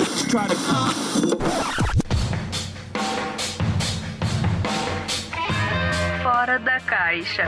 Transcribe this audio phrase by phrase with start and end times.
[0.00, 0.56] Try to...
[6.22, 7.44] Fora da caixa.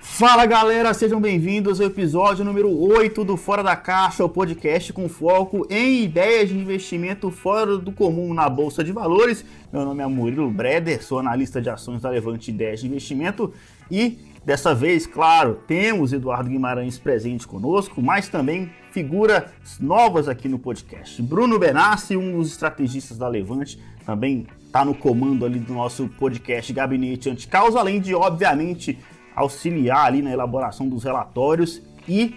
[0.00, 5.06] Fala galera, sejam bem-vindos ao episódio número 8 do Fora da Caixa, o podcast com
[5.06, 9.44] foco em ideias de investimento fora do comum na Bolsa de Valores.
[9.70, 13.52] Meu nome é Murilo Breder, sou analista de ações da Levante Ideias de Investimento
[13.90, 19.44] e dessa vez, claro, temos Eduardo Guimarães presente conosco, mas também figuras
[19.78, 21.20] novas aqui no podcast.
[21.20, 26.72] Bruno Benassi, um dos estrategistas da Levante, também está no comando ali do nosso podcast
[26.72, 28.98] Gabinete Anticausa, além de, obviamente,
[29.34, 32.36] auxiliar ali na elaboração dos relatórios e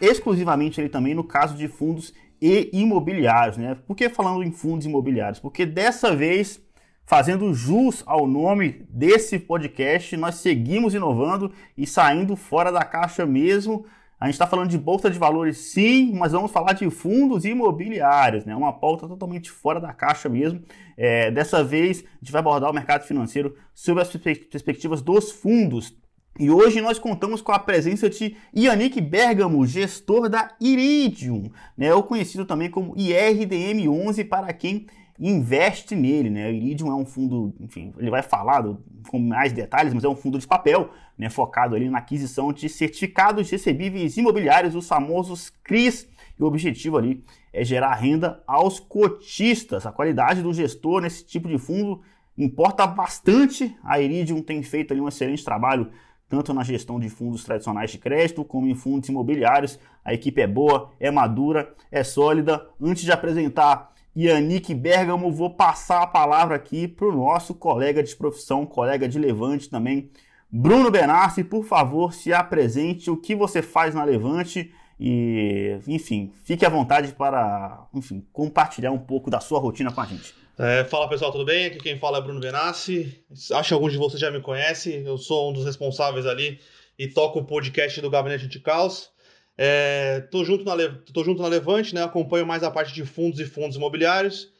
[0.00, 3.76] exclusivamente ele também no caso de fundos e imobiliários, né?
[3.86, 5.38] Por que falando em fundos imobiliários?
[5.38, 6.62] Porque dessa vez,
[7.04, 13.84] fazendo jus ao nome desse podcast, nós seguimos inovando e saindo fora da caixa mesmo.
[14.24, 18.46] A gente está falando de bolsa de valores, sim, mas vamos falar de fundos imobiliários,
[18.46, 18.56] né?
[18.56, 20.62] Uma pauta totalmente fora da caixa mesmo.
[20.96, 25.94] É, dessa vez, a gente vai abordar o mercado financeiro sob as perspectivas dos fundos
[26.40, 32.02] e hoje nós contamos com a presença de Yannick Bergamo, gestor da Iridium, né, ou
[32.02, 34.86] conhecido também como IRDM11 para quem
[35.18, 36.30] investe nele.
[36.30, 36.48] Né?
[36.48, 40.08] O Iridium é um fundo, enfim, ele vai falar do, com mais detalhes, mas é
[40.08, 45.50] um fundo de papel, né, focado ali na aquisição de certificados recebíveis imobiliários, os famosos
[45.62, 49.86] CRIs, e o objetivo ali é gerar renda aos cotistas.
[49.86, 52.02] A qualidade do gestor nesse tipo de fundo
[52.36, 53.76] importa bastante.
[53.84, 55.90] A Iridium tem feito ali um excelente trabalho
[56.28, 59.78] tanto na gestão de fundos tradicionais de crédito como em fundos imobiliários.
[60.04, 62.66] A equipe é boa, é madura, é sólida.
[62.80, 68.14] Antes de apresentar Yannick Bergamo, vou passar a palavra aqui para o nosso colega de
[68.14, 70.10] profissão, colega de Levante também,
[70.50, 71.42] Bruno Benassi.
[71.42, 77.12] Por favor, se apresente, o que você faz na Levante e, enfim, fique à vontade
[77.12, 80.32] para, enfim, compartilhar um pouco da sua rotina com a gente.
[80.56, 81.66] É, fala pessoal, tudo bem?
[81.66, 83.24] Aqui quem fala é Bruno Benassi.
[83.52, 85.04] Acho que alguns de vocês já me conhecem.
[85.04, 86.60] Eu sou um dos responsáveis ali
[86.96, 89.10] e toco o podcast do Gabinete Anticaos.
[89.56, 90.74] É, tô, junto na,
[91.12, 92.02] tô junto na Levante, né?
[92.02, 94.52] Acompanho mais a parte de fundos e fundos imobiliários.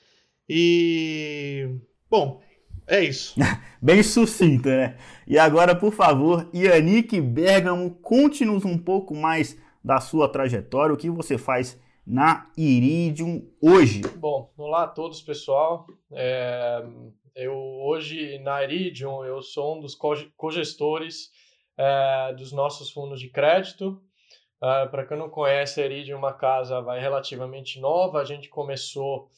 [0.48, 1.68] E.
[2.08, 2.40] Bom,
[2.86, 3.34] é isso.
[3.82, 4.96] Bem sucinto, né?
[5.26, 11.10] E agora, por favor, Yannick Bergamo, conte-nos um pouco mais da sua trajetória, o que
[11.10, 14.02] você faz na Iridium hoje?
[14.16, 15.86] Bom, olá a todos, pessoal.
[16.12, 16.82] É,
[17.34, 19.94] eu hoje na Iridium eu sou um dos
[20.36, 21.30] cogestores
[21.76, 24.00] é, dos nossos fundos de crédito.
[24.64, 28.18] É, Para quem não conhece, a é uma casa vai, relativamente nova.
[28.20, 29.28] A gente começou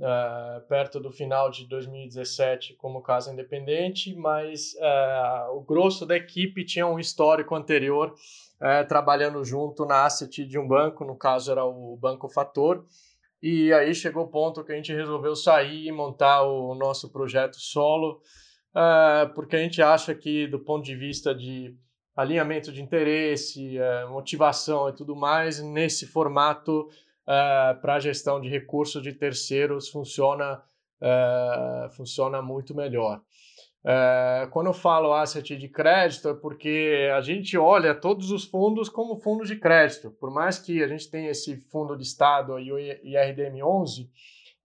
[0.00, 6.64] é, perto do final de 2017 como casa independente, mas é, o grosso da equipe
[6.64, 8.14] tinha um histórico anterior
[8.60, 12.86] é, trabalhando junto na asset de um banco, no caso era o Banco Fator.
[13.42, 17.56] E aí chegou o ponto que a gente resolveu sair e montar o nosso projeto
[17.56, 18.20] solo,
[19.34, 21.76] porque a gente acha que, do ponto de vista de
[22.16, 26.88] alinhamento de interesse, é, motivação e tudo mais, nesse formato
[27.28, 30.62] é, para gestão de recursos de terceiros funciona,
[31.00, 33.20] é, funciona muito melhor.
[34.50, 39.14] Quando eu falo asset de crédito, é porque a gente olha todos os fundos como
[39.14, 40.10] fundos de crédito.
[40.10, 44.08] Por mais que a gente tenha esse fundo de Estado e o IRDM11,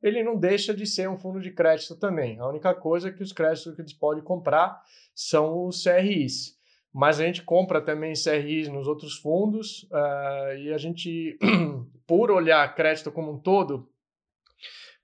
[0.02, 2.40] ele não deixa de ser um fundo de crédito também.
[2.40, 4.82] A única coisa é que os créditos que eles podem comprar
[5.14, 6.60] são os CRIs.
[6.94, 11.38] Mas a gente compra também CRIs nos outros fundos uh, e a gente,
[12.06, 13.88] por olhar crédito como um todo,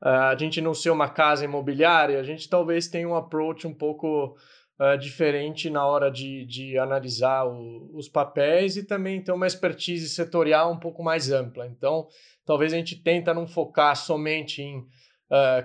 [0.04, 3.74] uh, a gente não ser uma casa imobiliária, a gente talvez tenha um approach um
[3.74, 4.36] pouco
[4.78, 10.10] uh, diferente na hora de, de analisar o, os papéis e também ter uma expertise
[10.10, 11.66] setorial um pouco mais ampla.
[11.68, 12.06] Então,
[12.46, 14.86] talvez a gente tenta não focar somente em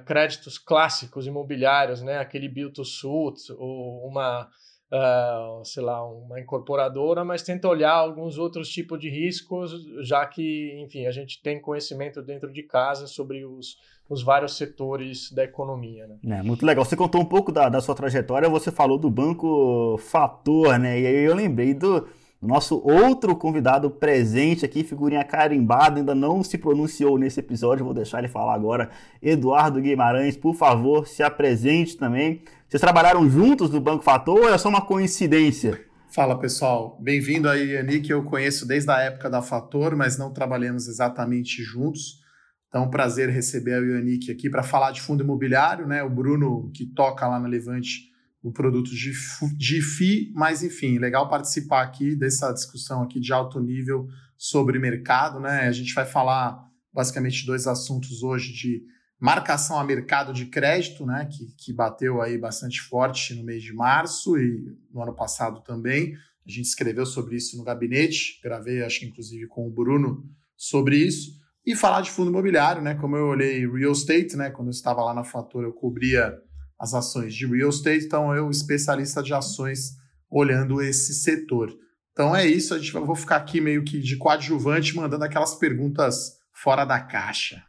[0.07, 2.19] créditos clássicos imobiliários, né?
[2.19, 4.51] aquele build to suit ou uma
[4.93, 9.73] uh, sei lá, uma incorporadora, mas tenta olhar alguns outros tipos de riscos,
[10.03, 13.79] já que, enfim, a gente tem conhecimento dentro de casa sobre os,
[14.09, 16.07] os vários setores da economia.
[16.07, 16.39] Né?
[16.39, 16.85] É, muito legal.
[16.85, 21.01] Você contou um pouco da, da sua trajetória, você falou do Banco Fator, né?
[21.01, 22.07] E aí eu lembrei do
[22.49, 28.19] nosso outro convidado presente aqui, figurinha carimbada, ainda não se pronunciou nesse episódio, vou deixar
[28.19, 28.91] ele falar agora.
[29.23, 32.43] Eduardo Guimarães, por favor, se apresente também.
[32.69, 35.81] Vocês trabalharam juntos no Banco Fator ou é só uma coincidência?
[36.15, 38.11] Fala pessoal, bem-vindo aí, Yannick.
[38.11, 42.21] Eu conheço desde a época da Fator, mas não trabalhamos exatamente juntos.
[42.69, 46.03] Então, prazer receber o Yannick aqui para falar de fundo imobiliário, né?
[46.03, 48.12] O Bruno, que toca lá na Levante
[48.43, 49.13] o produto de,
[49.57, 55.39] de FI, mas enfim, legal participar aqui dessa discussão aqui de alto nível sobre mercado,
[55.39, 55.69] né?
[55.69, 58.83] A gente vai falar basicamente dois assuntos hoje de
[59.23, 63.73] marcação a mercado de crédito, né, que, que bateu aí bastante forte no mês de
[63.73, 66.15] março e no ano passado também.
[66.45, 70.97] A gente escreveu sobre isso no gabinete, gravei, acho que inclusive com o Bruno, sobre
[70.97, 71.41] isso.
[71.65, 72.97] E falar de fundo imobiliário, né?
[72.97, 74.51] Como eu olhei real estate, né?
[74.51, 76.37] Quando eu estava lá na Fator, eu cobria
[76.83, 79.97] as ações de real estate, então eu, especialista de ações,
[80.29, 81.73] olhando esse setor.
[82.13, 85.55] Então é isso, a gente, eu vou ficar aqui meio que de coadjuvante, mandando aquelas
[85.55, 87.63] perguntas fora da caixa.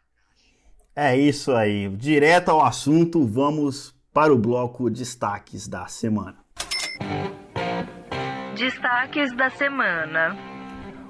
[0.95, 6.38] É isso aí, direto ao assunto, vamos para o bloco destaques da semana.
[8.57, 10.53] Destaques da semana.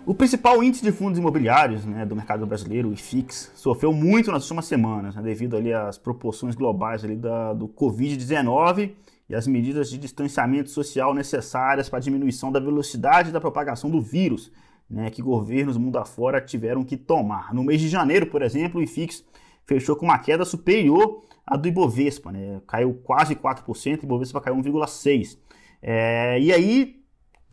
[0.05, 4.43] O principal índice de fundos imobiliários né, do mercado brasileiro, o IFIX, sofreu muito nas
[4.43, 8.91] últimas semanas, né, devido ali às proporções globais ali da, do Covid-19
[9.29, 14.01] e as medidas de distanciamento social necessárias para a diminuição da velocidade da propagação do
[14.01, 14.51] vírus,
[14.89, 17.53] né, que governos mundo afora tiveram que tomar.
[17.53, 19.23] No mês de janeiro, por exemplo, o IFIX
[19.65, 24.57] fechou com uma queda superior à do Ibovespa, né, caiu quase 4%, o Ibovespa caiu
[24.57, 25.37] 1,6%.
[25.81, 27.02] É, e aí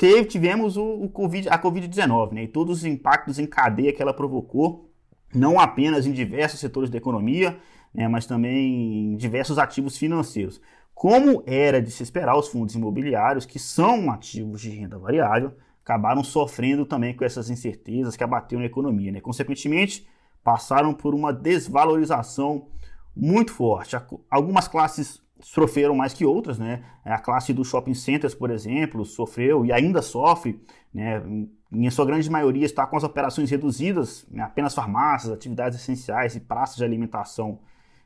[0.01, 4.01] teve, tivemos o, o COVID, a Covid-19 né, e todos os impactos em cadeia que
[4.01, 4.91] ela provocou,
[5.35, 7.59] não apenas em diversos setores da economia,
[7.93, 10.59] né, mas também em diversos ativos financeiros.
[10.95, 15.53] Como era de se esperar, os fundos imobiliários, que são ativos de renda variável,
[15.85, 19.13] acabaram sofrendo também com essas incertezas que abateram a economia.
[19.13, 19.21] Né?
[19.21, 20.09] Consequentemente,
[20.43, 22.69] passaram por uma desvalorização
[23.15, 23.97] muito forte.
[24.31, 26.83] Algumas classes sofreram mais que outras, né?
[27.05, 30.61] A classe dos shopping centers, por exemplo, sofreu e ainda sofre,
[30.93, 31.23] né?
[31.73, 34.43] Em sua grande maioria está com as operações reduzidas, né?
[34.43, 37.61] apenas farmácias, atividades essenciais e praças de alimentação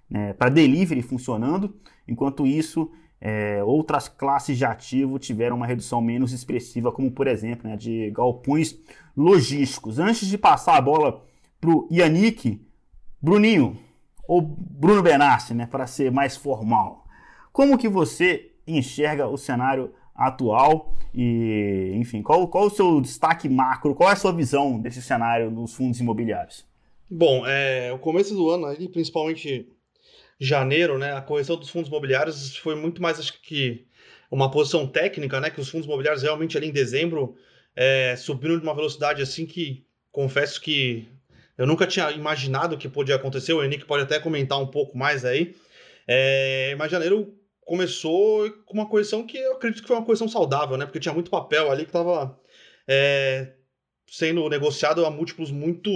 [0.09, 0.35] né?
[0.35, 1.75] para delivery funcionando.
[2.07, 7.67] Enquanto isso, é, outras classes de ativo tiveram uma redução menos expressiva, como por exemplo,
[7.67, 7.75] né?
[7.75, 8.79] de galpões
[9.17, 9.99] logísticos.
[9.99, 11.25] Antes de passar a bola
[11.59, 12.61] para o Yannick,
[13.19, 13.79] Bruninho,
[14.29, 15.67] ou Bruno Benassi, né?
[15.67, 17.04] Para ser mais formal.
[17.55, 20.93] Como que você enxerga o cenário atual?
[21.15, 25.53] E, enfim, qual, qual o seu destaque macro, qual é a sua visão desse cenário
[25.53, 26.67] nos fundos imobiliários?
[27.09, 29.69] Bom, é, o começo do ano, ali, principalmente
[30.37, 33.87] janeiro, né, a correção dos fundos imobiliários foi muito mais, acho que,
[34.29, 37.37] uma posição técnica, né, que os fundos imobiliários realmente ali em dezembro
[37.77, 41.06] é, subiram de uma velocidade assim que, confesso que
[41.56, 45.25] eu nunca tinha imaginado que podia acontecer, o Henrique pode até comentar um pouco mais
[45.25, 45.55] aí,
[46.09, 47.33] é, mas janeiro
[47.65, 50.85] começou com uma correção que eu acredito que foi uma correção saudável, né?
[50.85, 52.39] Porque tinha muito papel ali que estava
[52.87, 53.55] é,
[54.07, 55.91] sendo negociado a múltiplos muito,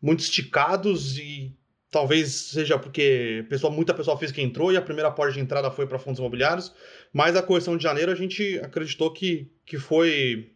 [0.00, 1.56] muito esticados e
[1.90, 5.86] talvez seja porque pessoa, muita pessoa física entrou e a primeira porta de entrada foi
[5.86, 6.72] para fundos imobiliários,
[7.12, 10.52] mas a correção de janeiro a gente acreditou que, que foi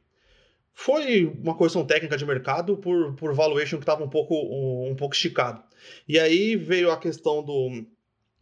[0.75, 4.97] foi uma correção técnica de mercado por, por valuation que estava um pouco, um, um
[4.97, 5.63] pouco esticado.
[6.09, 7.87] E aí veio a questão do,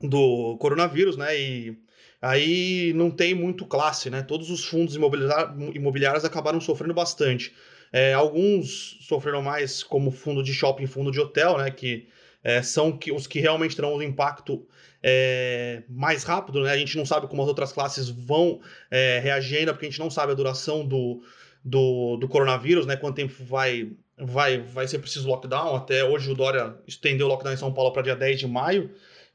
[0.02, 1.38] do coronavírus, né?
[1.38, 1.78] E
[2.20, 4.22] aí não tem muito classe, né?
[4.22, 7.52] Todos os fundos imobiliários acabaram sofrendo bastante.
[7.92, 11.70] É, alguns sofreram mais, como fundo de shopping, fundo de hotel, né?
[11.70, 12.08] Que
[12.42, 14.66] é, são que, os que realmente terão um impacto
[15.02, 16.72] é, mais rápido, né?
[16.72, 18.60] A gente não sabe como as outras classes vão
[18.90, 21.22] é, reagir ainda, porque a gente não sabe a duração do,
[21.64, 22.96] do, do coronavírus, né?
[22.96, 25.76] Quanto tempo vai, vai, vai ser preciso lockdown.
[25.76, 28.90] Até hoje o Dória estendeu o lockdown em São Paulo para dia 10 de maio.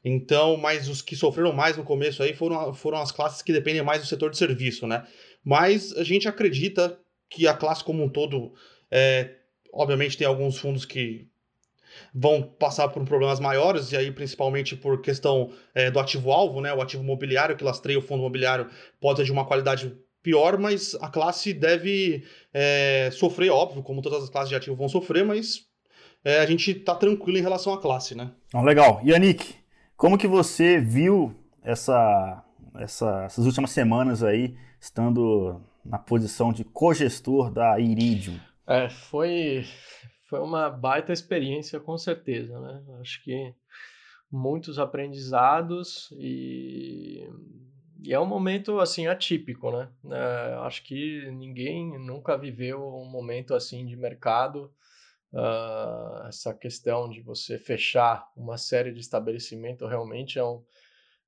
[0.08, 3.82] Então, mas os que sofreram mais no começo aí foram, foram as classes que dependem
[3.82, 5.06] mais do setor de serviço, né?
[5.44, 6.98] Mas a gente acredita
[7.28, 8.54] que a classe como um todo,
[8.90, 9.34] é,
[9.72, 11.28] obviamente tem alguns fundos que
[12.14, 16.72] vão passar por problemas maiores, e aí principalmente por questão é, do ativo-alvo, né?
[16.72, 18.68] O ativo imobiliário que lastreia o fundo imobiliário
[19.00, 24.22] pode ser de uma qualidade pior, mas a classe deve é, sofrer, óbvio, como todas
[24.22, 25.66] as classes de ativo vão sofrer, mas
[26.24, 28.30] é, a gente está tranquilo em relação à classe, né?
[28.54, 29.00] Oh, legal.
[29.04, 29.54] Yannick,
[29.98, 32.44] como que você viu essa,
[32.76, 38.38] essa, essas últimas semanas aí, estando na posição de cogestor da Iridium?
[38.64, 39.64] É, foi,
[40.30, 42.80] foi uma baita experiência, com certeza, né?
[43.00, 43.52] Acho que
[44.30, 47.28] muitos aprendizados e,
[48.04, 49.90] e é um momento, assim, atípico, né?
[50.12, 54.70] É, acho que ninguém nunca viveu um momento assim de mercado
[55.30, 60.62] Uh, essa questão de você fechar uma série de estabelecimento realmente é, um,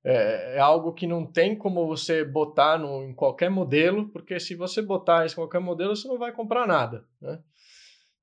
[0.03, 4.55] é, é, algo que não tem como você botar no, em qualquer modelo, porque se
[4.55, 7.39] você botar em qualquer modelo, você não vai comprar nada, né?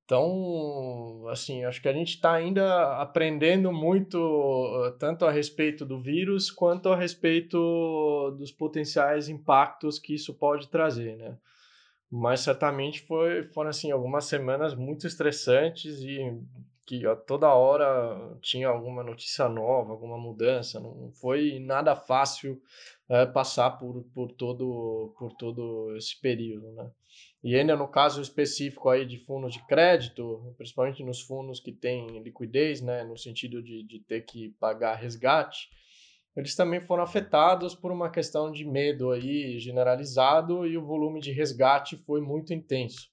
[0.04, 6.50] Então, assim, acho que a gente está ainda aprendendo muito, tanto a respeito do vírus,
[6.50, 11.36] quanto a respeito dos potenciais impactos que isso pode trazer, né?
[12.10, 16.40] Mas certamente foi, foram assim algumas semanas muito estressantes e
[16.88, 20.80] que a toda hora tinha alguma notícia nova, alguma mudança.
[20.80, 22.62] Não foi nada fácil
[23.10, 26.90] é, passar por, por, todo, por todo esse período, né?
[27.44, 32.22] E ainda no caso específico aí de fundos de crédito, principalmente nos fundos que têm
[32.22, 35.68] liquidez, né, no sentido de, de ter que pagar resgate,
[36.36, 41.32] eles também foram afetados por uma questão de medo aí generalizado e o volume de
[41.32, 43.08] resgate foi muito intenso.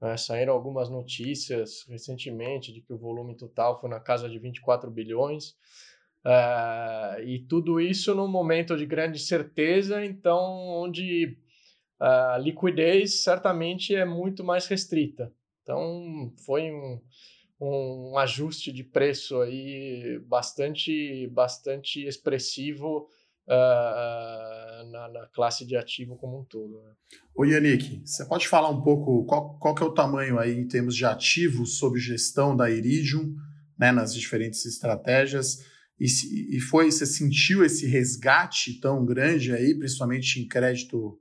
[0.00, 0.16] Né?
[0.16, 5.56] Saíram algumas notícias recentemente de que o volume total foi na casa de 24 bilhões.
[6.24, 11.38] Uh, e tudo isso num momento de grande certeza, então, onde
[11.98, 15.32] a liquidez certamente é muito mais restrita.
[15.62, 17.00] Então, foi um,
[17.60, 23.08] um ajuste de preço aí bastante, bastante expressivo
[23.48, 26.82] uh, na, na, classe de ativo como um todo.
[26.82, 26.92] Né?
[27.34, 30.68] Ô Yannick, você pode falar um pouco qual, qual que é o tamanho aí em
[30.68, 33.34] termos de ativos sob gestão da Iridium,
[33.78, 35.64] né, nas diferentes estratégias,
[35.98, 41.18] e, e foi, você sentiu esse resgate tão grande aí, principalmente em crédito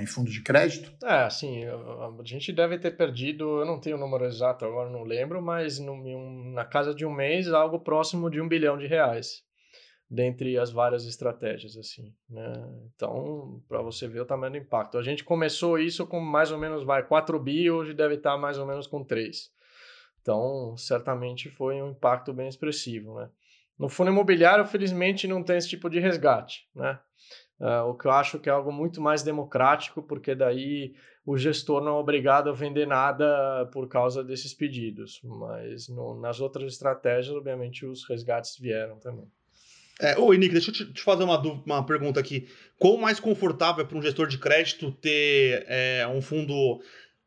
[0.00, 0.92] em fundo de crédito?
[1.04, 5.04] É, assim, a gente deve ter perdido, eu não tenho o número exato agora, não
[5.04, 9.42] lembro, mas na casa de um mês, algo próximo de um bilhão de reais,
[10.08, 12.52] dentre as várias estratégias, assim, né?
[12.94, 14.98] Então, para você ver o tamanho do impacto.
[14.98, 18.58] A gente começou isso com mais ou menos, vai, 4 bi, hoje deve estar mais
[18.58, 19.50] ou menos com 3.
[20.20, 23.30] Então, certamente foi um impacto bem expressivo, né?
[23.78, 27.00] No fundo imobiliário, felizmente, não tem esse tipo de resgate, né?
[27.60, 30.94] Uh, o que eu acho que é algo muito mais democrático, porque daí
[31.26, 35.20] o gestor não é obrigado a vender nada por causa desses pedidos.
[35.22, 39.30] Mas no, nas outras estratégias, obviamente, os resgates vieram também.
[40.00, 42.48] É, ô, Nick, deixa eu te, te fazer uma, uma pergunta aqui.
[42.78, 46.80] Quão mais confortável é para um gestor de crédito ter é, um fundo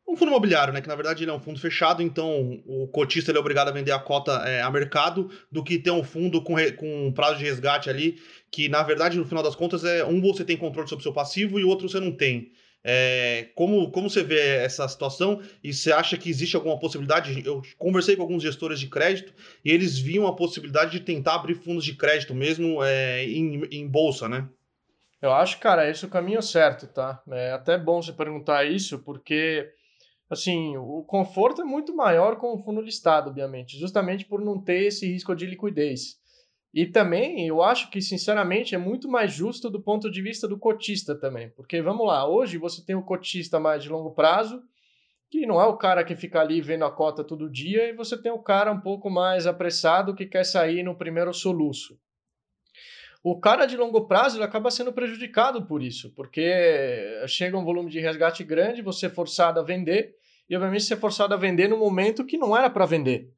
[0.06, 0.80] um fundo imobiliário, né?
[0.80, 3.92] Que na verdade ele é um fundo fechado, então o cotista é obrigado a vender
[3.92, 7.38] a cota é, a mercado, do que ter um fundo com, re, com um prazo
[7.38, 8.18] de resgate ali,
[8.50, 11.12] que na verdade no final das contas é um você tem controle sobre o seu
[11.12, 12.52] passivo e o outro você não tem.
[12.86, 17.42] É, como, como você vê essa situação e você acha que existe alguma possibilidade?
[17.44, 19.32] Eu conversei com alguns gestores de crédito
[19.64, 23.88] e eles viam a possibilidade de tentar abrir fundos de crédito mesmo é, em, em
[23.88, 24.46] bolsa, né?
[25.22, 27.22] Eu acho, cara, esse é o caminho certo, tá?
[27.30, 29.72] É até bom você perguntar isso, porque
[30.28, 34.86] assim, o conforto é muito maior com o fundo listado, obviamente, justamente por não ter
[34.86, 36.18] esse risco de liquidez.
[36.72, 40.58] E também, eu acho que, sinceramente, é muito mais justo do ponto de vista do
[40.58, 41.48] cotista também.
[41.50, 44.60] Porque, vamos lá, hoje você tem o cotista mais de longo prazo,
[45.30, 48.20] que não é o cara que fica ali vendo a cota todo dia, e você
[48.20, 51.96] tem o cara um pouco mais apressado que quer sair no primeiro soluço.
[53.26, 56.44] O cara de longo prazo ele acaba sendo prejudicado por isso, porque
[57.26, 60.14] chega um volume de resgate grande, você é forçado a vender,
[60.46, 63.32] e obviamente ser forçado a vender no momento que não era para vender.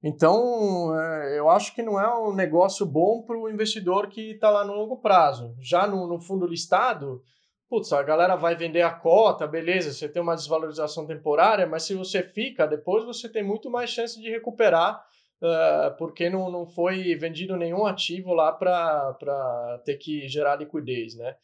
[0.00, 4.48] Então, é, eu acho que não é um negócio bom para o investidor que está
[4.48, 5.56] lá no longo prazo.
[5.60, 7.20] Já no, no, fundo listado,
[7.68, 11.94] putz, a galera vai vender a cota, beleza, você tem uma desvalorização temporária, mas se
[11.94, 15.04] você fica, depois você tem muito mais chance de recuperar,
[15.42, 21.36] uh, porque não, não foi vendido nenhum ativo lá para ter que gerar liquidez, né?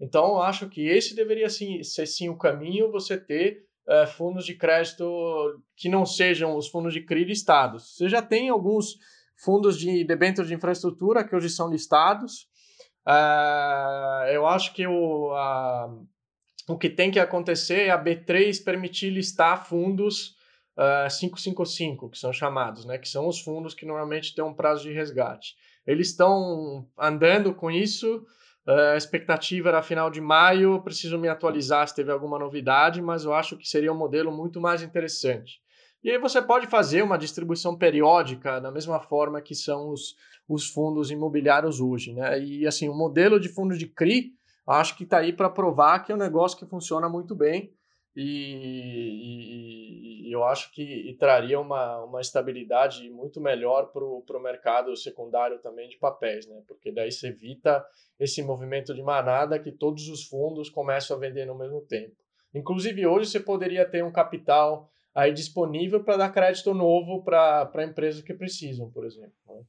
[0.00, 4.54] Então, acho que esse deveria sim, ser sim o caminho, você ter é, fundos de
[4.54, 7.96] crédito que não sejam os fundos de CRI listados.
[7.96, 8.96] Você já tem alguns
[9.36, 12.48] fundos de debêntures de infraestrutura que hoje são listados.
[13.06, 15.34] É, eu acho que o,
[16.66, 20.34] o que tem que acontecer é a B3 permitir listar fundos
[20.80, 24.54] uh, é, 555, que são chamados, né, que são os fundos que normalmente têm um
[24.54, 25.54] prazo de resgate.
[25.86, 28.24] Eles estão andando com isso,
[28.66, 33.34] a expectativa era final de maio, preciso me atualizar se teve alguma novidade, mas eu
[33.34, 35.60] acho que seria um modelo muito mais interessante.
[36.04, 40.14] E aí você pode fazer uma distribuição periódica da mesma forma que são os,
[40.48, 42.40] os fundos imobiliários hoje, né?
[42.42, 44.32] E assim, o modelo de fundo de CRI,
[44.66, 47.72] acho que está aí para provar que é um negócio que funciona muito bem
[48.14, 54.96] e, e, e eu acho que traria uma, uma estabilidade muito melhor para o mercado
[54.96, 56.62] secundário também de papéis, né?
[56.66, 57.84] Porque daí você evita
[58.18, 62.14] esse movimento de manada que todos os fundos começam a vender no mesmo tempo.
[62.54, 68.22] Inclusive hoje você poderia ter um capital aí disponível para dar crédito novo para empresas
[68.22, 69.32] que precisam, por exemplo.
[69.48, 69.62] Né?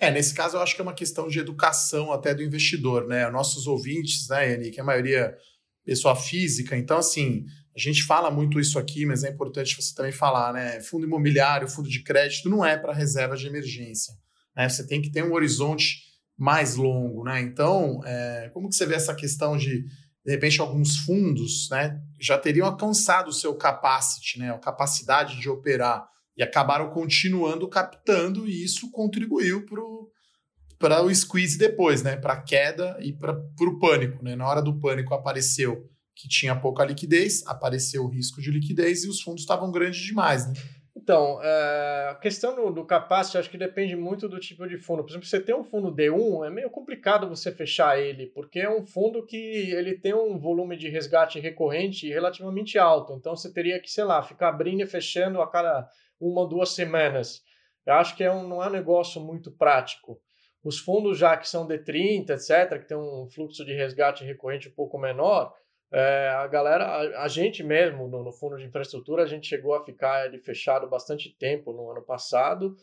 [0.00, 3.28] É, nesse caso eu acho que é uma questão de educação até do investidor, né?
[3.30, 5.36] Nossos ouvintes, né, Yannick, a maioria
[5.84, 7.44] pessoa física, então assim,
[7.76, 10.80] a gente fala muito isso aqui, mas é importante você também falar, né?
[10.80, 14.14] Fundo imobiliário, fundo de crédito não é para reserva de emergência.
[14.56, 14.68] Né?
[14.68, 16.02] Você tem que ter um horizonte
[16.38, 17.40] mais longo, né?
[17.40, 19.84] Então, é, como que você vê essa questão de
[20.24, 25.50] de repente alguns fundos né, já teriam alcançado o seu capacity, né, a capacidade de
[25.50, 32.42] operar, e acabaram continuando captando, e isso contribuiu para o squeeze depois, né, para a
[32.42, 34.24] queda e para o pânico.
[34.24, 34.34] Né?
[34.34, 39.08] Na hora do pânico apareceu que tinha pouca liquidez, apareceu o risco de liquidez e
[39.08, 40.46] os fundos estavam grandes demais.
[40.46, 40.54] Né?
[40.96, 45.02] Então, é, a questão do, do capacity acho que depende muito do tipo de fundo.
[45.02, 48.70] Por exemplo, você tem um fundo D1, é meio complicado você fechar ele, porque é
[48.70, 53.12] um fundo que ele tem um volume de resgate recorrente relativamente alto.
[53.12, 55.88] Então, você teria que, sei lá, ficar abrindo e fechando a cada
[56.20, 57.42] uma ou duas semanas.
[57.84, 60.18] Eu acho que é um, não é um negócio muito prático.
[60.62, 64.74] Os fundos já que são D30, etc., que tem um fluxo de resgate recorrente um
[64.74, 65.52] pouco menor,
[65.96, 69.74] é, a galera, a, a gente mesmo, no, no, fundo de infraestrutura, a gente chegou
[69.74, 72.74] a ficar ali fechado bastante tempo no ano passado,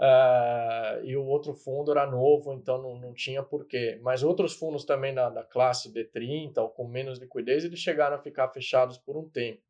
[0.00, 3.98] é, e o outro fundo era novo, então não, não tinha porquê.
[4.02, 8.48] Mas outros fundos também da, classe D30 ou com menos liquidez, eles chegaram a ficar
[8.50, 9.60] fechados por um tempo.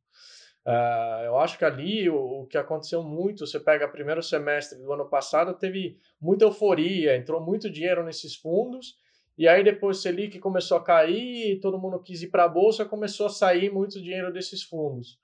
[0.66, 4.78] Uh, eu acho que ali o, o, que aconteceu muito, você pega o primeiro semestre
[4.78, 8.98] do ano passado, teve muita euforia, entrou muito dinheiro nesses fundos,
[9.40, 13.24] e aí depois Selic começou a cair, todo mundo quis ir para a bolsa, começou
[13.24, 15.18] a sair muito dinheiro desses fundos.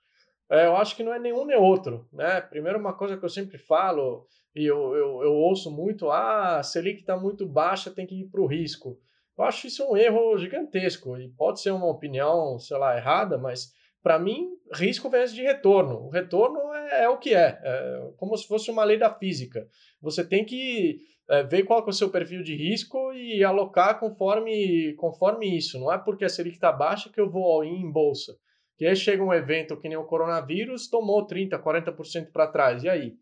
[0.49, 2.41] É, eu acho que não é nenhum nem outro, né?
[2.41, 7.01] Primeiro uma coisa que eu sempre falo e eu, eu, eu ouço muito, ah, Selic
[7.01, 8.97] está muito baixa, tem que ir para o risco.
[9.37, 13.71] Eu acho isso um erro gigantesco e pode ser uma opinião, sei lá, errada, mas
[14.01, 16.07] para mim, risco vem de retorno.
[16.07, 19.67] O retorno é, é o que é, é como se fosse uma lei da física.
[20.01, 24.93] Você tem que é, ver qual é o seu perfil de risco e alocar conforme,
[24.95, 25.79] conforme isso.
[25.79, 28.35] Não é porque a Selic está baixa que eu vou all in em bolsa.
[28.77, 32.83] Que aí chega um evento que nem o coronavírus, tomou 30%, 40% para trás.
[32.83, 33.13] E aí?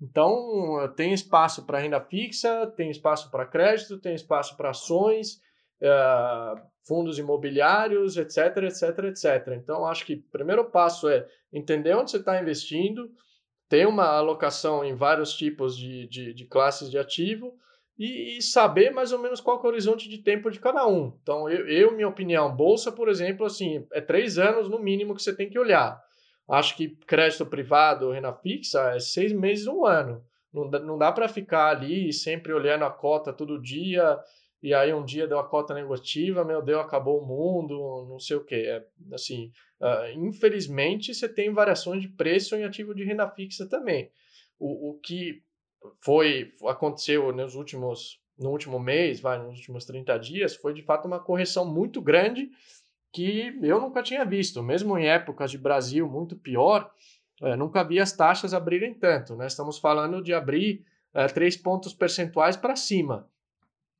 [0.00, 5.36] Então, tem espaço para renda fixa, tem espaço para crédito, tem espaço para ações,
[5.80, 9.54] uh, fundos imobiliários, etc, etc, etc.
[9.56, 13.10] Então, acho que o primeiro passo é entender onde você está investindo,
[13.68, 17.54] ter uma alocação em vários tipos de, de, de classes de ativo
[17.98, 21.12] e, e, saber mais ou menos qual é o horizonte de tempo de cada um.
[21.22, 25.22] Então, eu, eu, minha opinião, bolsa, por exemplo, assim, é três anos no mínimo que
[25.22, 26.00] você tem que olhar.
[26.48, 30.22] Acho que crédito privado, renda fixa, é seis meses, um ano.
[30.52, 34.16] Não, não dá para ficar ali sempre olhando a cota todo dia,
[34.62, 38.36] e aí um dia deu a cota negativa, meu Deus, acabou o mundo, não sei
[38.36, 38.64] o quê.
[38.66, 44.10] É, assim, uh, infelizmente, você tem variações de preço em ativo de renda fixa também.
[44.58, 45.42] O, o que
[46.00, 51.06] foi aconteceu nos últimos no último mês, vai, nos últimos 30 dias, foi de fato
[51.06, 52.50] uma correção muito grande
[53.12, 54.62] que eu nunca tinha visto.
[54.62, 56.90] Mesmo em épocas de Brasil muito pior,
[57.40, 59.34] é, nunca vi as taxas abrirem tanto.
[59.34, 59.46] Né?
[59.46, 63.26] Estamos falando de abrir é, três pontos percentuais para cima.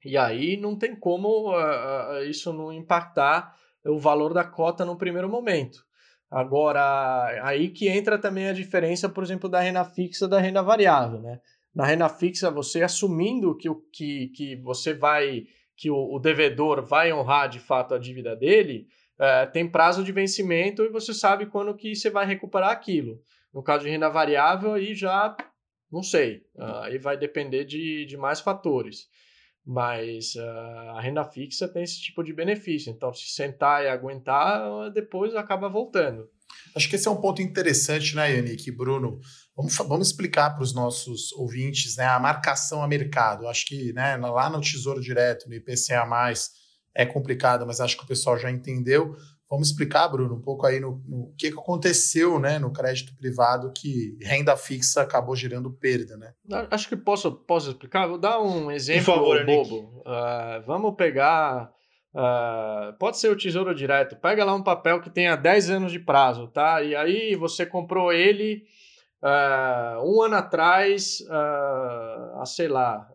[0.07, 5.29] E aí não tem como uh, isso não impactar o valor da cota no primeiro
[5.29, 5.85] momento.
[6.31, 11.21] Agora, aí que entra também a diferença, por exemplo, da renda fixa da renda variável,
[11.21, 11.40] né?
[11.75, 15.45] Na renda fixa, você assumindo que, o, que, que você vai,
[15.77, 18.87] que o, o devedor vai honrar de fato a dívida dele,
[19.19, 23.21] uh, tem prazo de vencimento e você sabe quando que você vai recuperar aquilo.
[23.53, 25.37] No caso de renda variável, aí já
[25.90, 26.42] não sei.
[26.83, 29.09] Aí vai depender de, de mais fatores.
[29.66, 32.90] Mas uh, a renda fixa tem esse tipo de benefício.
[32.90, 36.29] Então, se sentar e aguentar, depois acaba voltando.
[36.74, 39.18] Acho que esse é um ponto interessante, né, Yannick Bruno?
[39.57, 43.48] Vamos, vamos explicar para os nossos ouvintes né, a marcação a mercado.
[43.48, 46.07] Acho que né, lá no Tesouro Direto, no IPCA,
[46.94, 49.16] é complicado, mas acho que o pessoal já entendeu.
[49.48, 53.72] Vamos explicar, Bruno, um pouco aí no, no que, que aconteceu né, no crédito privado
[53.72, 56.32] que renda fixa acabou gerando perda, né?
[56.68, 58.09] Acho que posso, posso explicar.
[58.09, 60.02] Vou dar um exemplo favor, bobo.
[60.04, 61.70] Uh, vamos pegar.
[62.12, 64.16] Uh, pode ser o Tesouro Direto.
[64.16, 66.82] Pega lá um papel que tenha 10 anos de prazo, tá?
[66.82, 68.64] E aí você comprou ele
[69.22, 71.18] uh, um ano atrás,
[72.35, 73.09] a sei lá,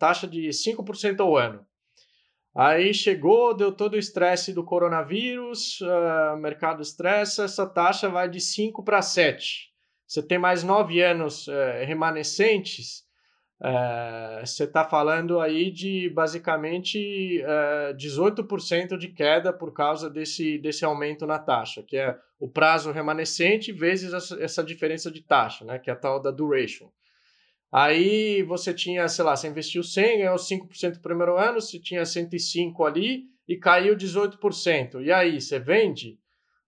[0.00, 1.64] taxa de 5% ao ano.
[2.54, 8.40] Aí chegou, deu todo o estresse do coronavírus, uh, mercado estressa, essa taxa vai de
[8.40, 9.72] 5 para 7.
[10.06, 11.52] Você tem mais 9 anos uh,
[11.84, 13.00] remanescentes,
[13.60, 20.56] uh, você está falando aí de basicamente uh, eh, 18% de queda por causa desse,
[20.58, 25.64] desse aumento na taxa, que é o prazo remanescente vezes essa, essa diferença de taxa,
[25.64, 26.88] né, que é a tal da duration.
[27.74, 32.06] Aí você tinha, sei lá, você investiu 100, ganhou 5% no primeiro ano, você tinha
[32.06, 35.02] 105 ali e caiu 18%.
[35.02, 36.16] E aí, você vende?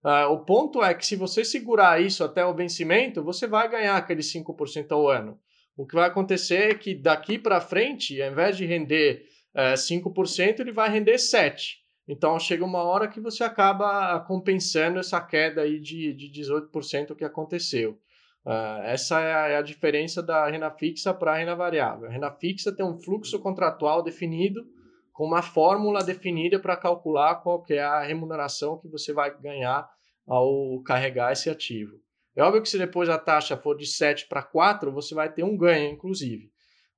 [0.03, 3.95] Uh, o ponto é que se você segurar isso até o vencimento, você vai ganhar
[3.95, 5.39] aquele 5% ao ano.
[5.77, 9.23] O que vai acontecer é que daqui para frente, ao invés de render
[9.55, 11.55] uh, é, 5%, ele vai render 7%.
[12.05, 17.23] Então chega uma hora que você acaba compensando essa queda aí de, de 18% que
[17.23, 17.97] aconteceu.
[18.47, 22.07] Uh, essa é a, é a, diferença da renda fixa para a renda variável.
[22.07, 24.65] A renda fixa tem um fluxo contratual definido,
[25.11, 29.85] com uma fórmula definida para calcular qual é a remuneração que você vai ganhar
[30.25, 31.99] ao carregar esse ativo.
[32.37, 35.43] É óbvio que se depois a taxa for de 7 para 4, você vai ter
[35.43, 36.49] um ganho, inclusive.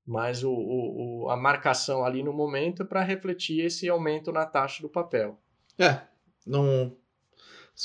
[0.05, 4.83] Mas o, o, a marcação ali no momento é para refletir esse aumento na taxa
[4.83, 5.41] do papel.
[5.79, 6.01] É,
[6.45, 6.95] não,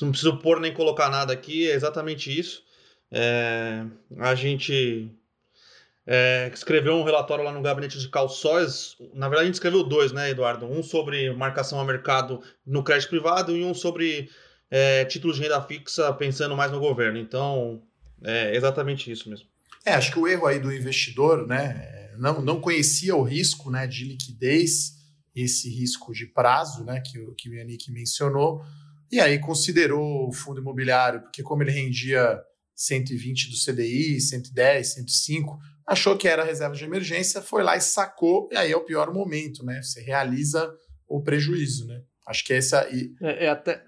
[0.03, 2.63] não preciso pôr nem colocar nada aqui, é exatamente isso.
[3.17, 3.87] É,
[4.19, 5.09] a gente
[6.05, 8.97] é, escreveu um relatório lá no gabinete de calçóis.
[9.15, 10.67] Na verdade, a gente escreveu dois, né, Eduardo?
[10.67, 14.29] Um sobre marcação a mercado no crédito privado e um sobre
[14.69, 17.17] é, títulos de renda fixa pensando mais no governo.
[17.17, 17.81] Então,
[18.25, 19.47] é exatamente isso mesmo.
[19.87, 23.87] É, acho que o erro aí do investidor, né, não, não conhecia o risco, né,
[23.87, 24.95] de liquidez,
[25.37, 28.65] esse risco de prazo, né, que, que o Yannick mencionou,
[29.13, 32.43] e aí considerou o fundo imobiliário, porque como ele rendia
[32.75, 38.49] 120 do CDI, 110, 105, achou que era reserva de emergência, foi lá e sacou,
[38.53, 39.81] e aí é o pior momento, né?
[39.83, 40.73] Você realiza
[41.07, 42.03] o prejuízo, né?
[42.27, 42.89] Acho que essa.
[43.23, 43.83] É, é até.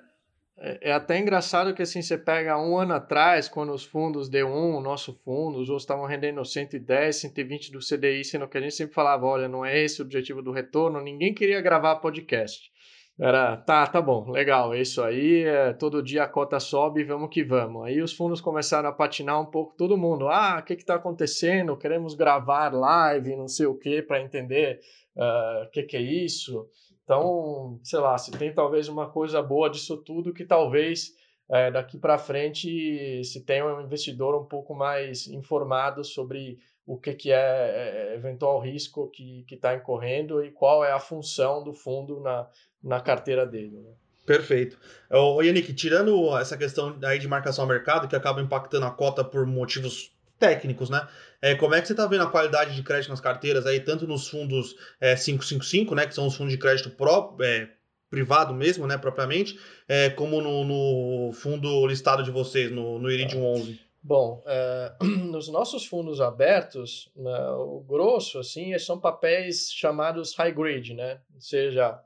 [0.58, 4.78] É, é, até engraçado que assim, você pega um ano atrás, quando os fundos D1,
[4.78, 8.74] o nosso fundo, os outros estavam rendendo 110, 120 do CDI, sendo que a gente
[8.74, 12.70] sempre falava, olha, não é esse o objetivo do retorno, ninguém queria gravar podcast.
[13.18, 17.30] Era, tá, tá bom, legal, é isso aí, é, todo dia a cota sobe, vamos
[17.30, 17.84] que vamos.
[17.86, 20.28] Aí os fundos começaram a patinar um pouco todo mundo.
[20.28, 21.78] Ah, o que está acontecendo?
[21.78, 24.80] Queremos gravar live, não sei o que, para entender
[25.16, 26.68] uh, o que, que é isso.
[27.04, 31.12] Então, sei lá, se tem talvez uma coisa boa disso tudo que talvez
[31.48, 37.12] é, daqui para frente se tenha um investidor um pouco mais informado sobre o que,
[37.14, 42.20] que é, é eventual risco que está incorrendo e qual é a função do fundo
[42.20, 42.46] na,
[42.82, 43.76] na carteira dele.
[43.78, 43.90] Né?
[44.24, 44.78] Perfeito.
[45.10, 49.24] O Yannick, tirando essa questão aí de marcação ao mercado, que acaba impactando a cota
[49.24, 51.06] por motivos técnicos, né?
[51.40, 54.06] É, como é que você está vendo a qualidade de crédito nas carteiras aí, tanto
[54.06, 57.68] nos fundos é, 555, né, que são os fundos de crédito pró, é,
[58.10, 63.44] privado mesmo, né, propriamente, é, como no, no, fundo listado de vocês, no, no Iridium
[63.44, 63.80] 11?
[64.08, 64.92] Bom, é,
[65.32, 71.20] nos nossos fundos abertos, né, o grosso, assim, são papéis chamados high grade, né?
[71.34, 72.00] Ou seja,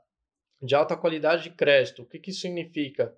[0.59, 2.01] de alta qualidade de crédito.
[2.01, 3.15] O que, que isso significa?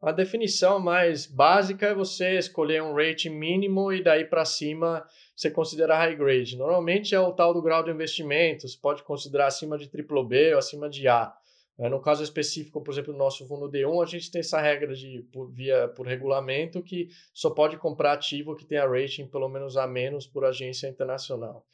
[0.00, 5.06] A definição mais básica é você escolher um rating mínimo e daí para cima
[5.36, 6.56] você considera high grade.
[6.56, 10.58] Normalmente é o tal do grau de investimento, você pode considerar acima de B ou
[10.58, 11.36] acima de A.
[11.78, 14.94] É, no caso específico, por exemplo, do nosso fundo D1, a gente tem essa regra
[14.94, 19.76] de por, via por regulamento que só pode comprar ativo que tenha rating pelo menos
[19.76, 21.66] A menos por agência internacional.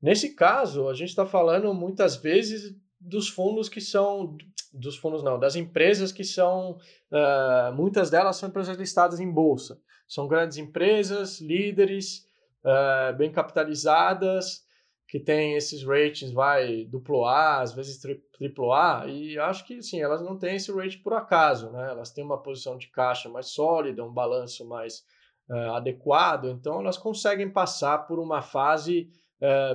[0.00, 4.36] Nesse caso, a gente está falando muitas vezes dos fundos que são
[4.72, 6.78] dos fundos não, das empresas que são
[7.10, 9.78] uh, muitas delas são empresas listadas em bolsa.
[10.08, 12.26] São grandes empresas, líderes,
[12.64, 14.64] uh, bem capitalizadas,
[15.12, 18.00] que têm esses ratings, vai duplo A, às vezes
[18.32, 21.90] triplo A, e acho que sim, elas não têm esse rating por acaso, né?
[21.90, 25.04] Elas têm uma posição de caixa mais sólida, um balanço mais
[25.50, 29.10] uh, adequado, então elas conseguem passar por uma fase,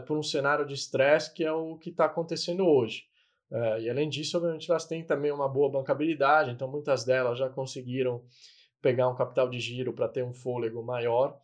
[0.07, 3.03] por um cenário de estresse que é o que está acontecendo hoje.
[3.51, 7.47] É, e além disso, obviamente, elas têm também uma boa bancabilidade, então muitas delas já
[7.47, 8.23] conseguiram
[8.81, 11.37] pegar um capital de giro para ter um fôlego maior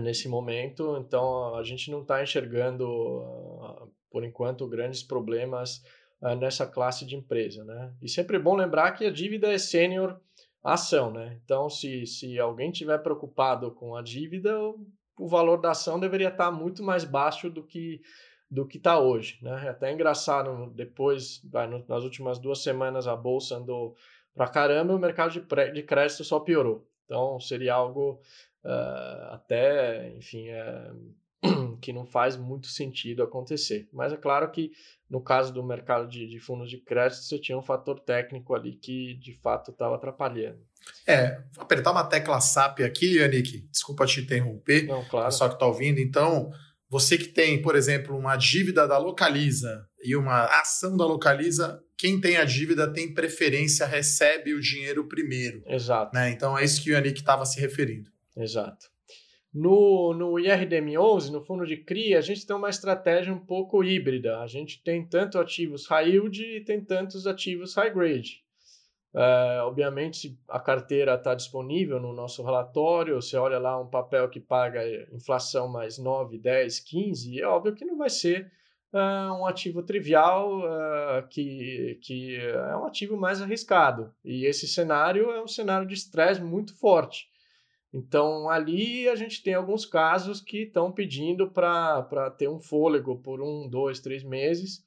[0.00, 0.96] nesse momento.
[0.98, 5.82] Então a gente não está enxergando, uh, por enquanto, grandes problemas
[6.20, 7.64] uh, nessa classe de empresa.
[7.64, 7.92] Né?
[8.02, 10.20] E sempre é bom lembrar que a dívida é sênior
[10.62, 11.12] ação.
[11.12, 11.38] Né?
[11.44, 14.58] Então, se, se alguém tiver preocupado com a dívida,
[15.18, 18.00] o, valor da ação deveria estar tá muito mais baixo do que
[18.50, 19.38] do que está hoje.
[19.42, 19.66] Né?
[19.66, 21.42] É até engraçado, depois,
[21.88, 23.96] nas últimas duas semanas, a bolsa andou
[24.32, 26.86] para caramba e o mercado de, pré, de crédito só piorou.
[27.04, 28.20] Então, seria algo
[28.64, 33.88] uh, até, enfim, uh, que não faz muito sentido acontecer.
[33.92, 34.72] Mas é claro que,
[35.08, 38.74] no caso do mercado de, de fundos de crédito, você tinha um fator técnico ali
[38.76, 40.60] que, de fato, estava atrapalhando.
[41.06, 45.32] É, vou apertar uma tecla SAP aqui, Yannick, desculpa te interromper, não, claro.
[45.32, 46.50] só que está ouvindo, então
[46.90, 52.20] você que tem, por exemplo, uma dívida da Localiza e uma ação da Localiza, quem
[52.20, 55.62] tem a dívida tem preferência, recebe o dinheiro primeiro.
[55.66, 56.14] Exato.
[56.14, 56.30] Né?
[56.30, 58.10] Então é isso que o Yannick estava se referindo.
[58.36, 58.92] Exato.
[59.52, 64.40] No, no IRDM11, no fundo de CRI, a gente tem uma estratégia um pouco híbrida.
[64.40, 68.44] A gente tem tanto ativos high yield e tem tantos ativos high grade.
[69.14, 73.14] Uh, obviamente, a carteira está disponível no nosso relatório.
[73.14, 74.82] Você olha lá um papel que paga
[75.14, 78.50] inflação mais 9, 10, 15, é óbvio que não vai ser
[78.94, 84.14] uh, um ativo trivial uh, que, que é um ativo mais arriscado.
[84.24, 87.28] E esse cenário é um cenário de estresse muito forte.
[87.92, 93.40] Então, ali a gente tem alguns casos que estão pedindo para ter um fôlego por
[93.40, 94.84] um, dois, três meses.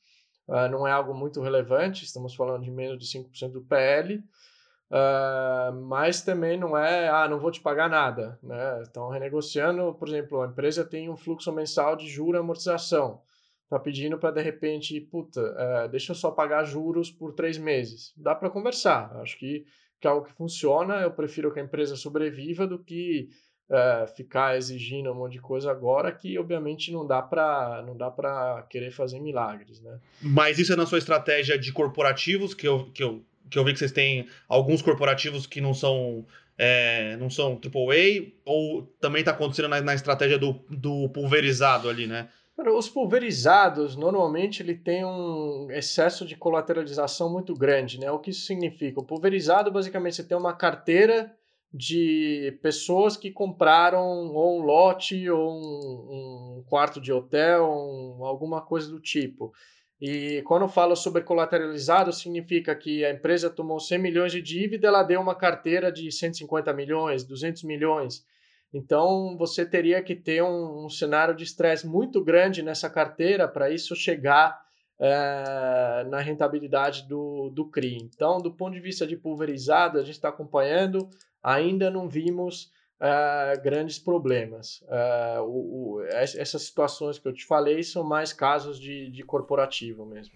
[0.48, 5.74] Uh, não é algo muito relevante, estamos falando de menos de 5% do PL, uh,
[5.84, 8.39] mas também não é, ah, não vou te pagar nada.
[8.41, 8.82] Né?
[8.82, 13.22] Estão renegociando, por exemplo, a empresa tem um fluxo mensal de juro e amortização.
[13.68, 18.14] Está pedindo para, de repente, puta, uh, deixa eu só pagar juros por três meses.
[18.16, 19.14] Dá para conversar.
[19.18, 19.66] Acho que
[20.00, 23.30] que é algo que funciona, eu prefiro que a empresa sobreviva do que
[23.70, 28.10] é, ficar exigindo um monte de coisa agora que obviamente não dá para não dá
[28.10, 30.00] para querer fazer milagres, né?
[30.22, 33.74] Mas isso é na sua estratégia de corporativos que eu, que eu, que eu vi
[33.74, 36.26] que vocês têm alguns corporativos que não são
[36.58, 42.08] é, não são AAA ou também está acontecendo na, na estratégia do, do pulverizado ali,
[42.08, 42.30] né?
[42.58, 48.10] Os pulverizados, normalmente, ele tem um excesso de colateralização muito grande, né?
[48.12, 49.00] O que isso significa?
[49.00, 51.32] O pulverizado, basicamente, você tem uma carteira
[51.72, 58.62] de pessoas que compraram ou um lote ou um, um quarto de hotel, um, alguma
[58.62, 59.54] coisa do tipo.
[60.02, 64.88] E quando eu falo sobre colateralizado, significa que a empresa tomou 100 milhões de dívida,
[64.88, 68.26] ela deu uma carteira de 150 milhões, 200 milhões.
[68.74, 73.70] Então, você teria que ter um, um cenário de estresse muito grande nessa carteira para
[73.70, 74.62] isso chegar
[75.00, 77.98] é, na rentabilidade do, do CRI.
[78.04, 81.10] Então, do ponto de vista de pulverizado, a gente está acompanhando,
[81.42, 84.84] ainda não vimos é, grandes problemas.
[84.90, 90.06] É, o, o, essas situações que eu te falei são mais casos de, de corporativo
[90.06, 90.36] mesmo.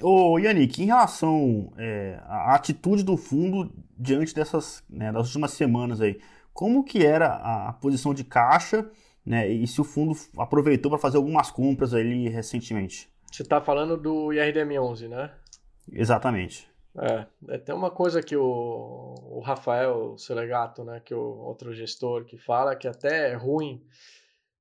[0.00, 6.00] Ô, Yannick, em relação é, à atitude do fundo diante dessas né, das últimas semanas
[6.00, 6.20] aí,
[6.52, 7.34] como que era
[7.68, 8.90] a posição de caixa,
[9.24, 9.48] né?
[9.48, 13.08] E se o fundo aproveitou para fazer algumas compras ali recentemente.
[13.30, 15.30] Você está falando do IRDM11, né?
[15.90, 16.70] Exatamente.
[16.94, 21.72] É, é, tem uma coisa que o, o Rafael Selegato, né, que é o outro
[21.72, 23.82] gestor que fala que até é ruim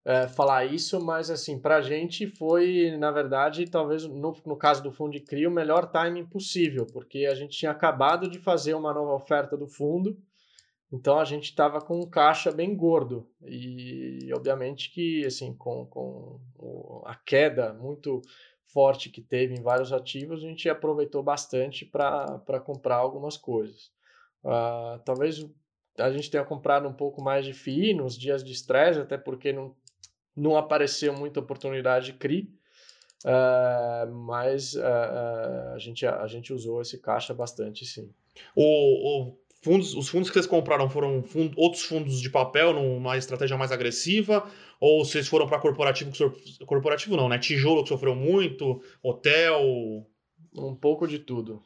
[0.05, 4.81] é, falar isso, mas assim, para a gente foi, na verdade, talvez no, no caso
[4.81, 8.73] do fundo de CRI, o melhor timing possível, porque a gente tinha acabado de fazer
[8.73, 10.17] uma nova oferta do fundo,
[10.91, 17.03] então a gente estava com um caixa bem gordo e obviamente que assim com, com
[17.05, 18.21] a queda muito
[18.67, 23.91] forte que teve em vários ativos a gente aproveitou bastante para comprar algumas coisas.
[24.43, 25.45] Uh, talvez
[25.97, 29.53] a gente tenha comprado um pouco mais de FII nos dias de estresse, até porque
[29.53, 29.75] não,
[30.35, 32.53] não apareceu muita oportunidade de CRI,
[33.25, 38.11] uh, mas uh, a, gente, a gente usou esse caixa bastante sim.
[38.55, 38.63] O,
[39.29, 41.23] o fundos, os fundos que vocês compraram foram
[41.55, 44.45] outros fundos de papel numa estratégia mais agressiva?
[44.79, 47.37] Ou vocês foram para corporativo, que corporativo não, né?
[47.37, 49.61] Tijolo que sofreu muito, hotel?
[50.55, 51.63] Um pouco de tudo.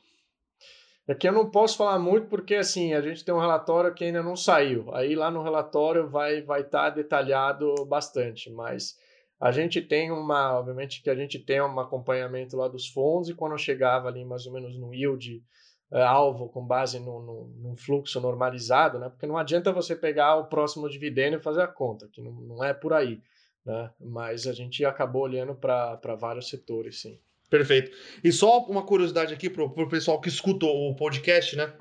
[1.07, 4.23] Aqui eu não posso falar muito porque assim a gente tem um relatório que ainda
[4.23, 4.93] não saiu.
[4.93, 8.95] Aí lá no relatório vai vai estar tá detalhado bastante, mas
[9.39, 13.35] a gente tem uma, obviamente que a gente tem um acompanhamento lá dos fundos e
[13.35, 15.43] quando chegava ali mais ou menos no yield
[15.91, 19.09] alvo com base no, no, num fluxo normalizado, né?
[19.09, 22.63] Porque não adianta você pegar o próximo dividendo e fazer a conta, que não, não
[22.63, 23.21] é por aí,
[23.65, 23.91] né?
[23.99, 27.19] Mas a gente acabou olhando para vários setores, sim.
[27.49, 27.91] Perfeito.
[28.23, 31.71] E só uma curiosidade aqui para o pessoal que escuta o podcast, né?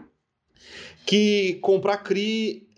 [1.07, 2.69] Que comprar CRI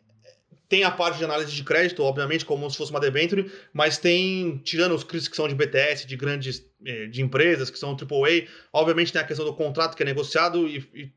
[0.69, 4.59] tem a parte de análise de crédito, obviamente, como se fosse uma debenture, mas tem,
[4.65, 8.49] tirando os CRIs que são de BTS, de grandes eh, de empresas, que são AAA,
[8.73, 11.13] obviamente tem a questão do contrato que é negociado e, e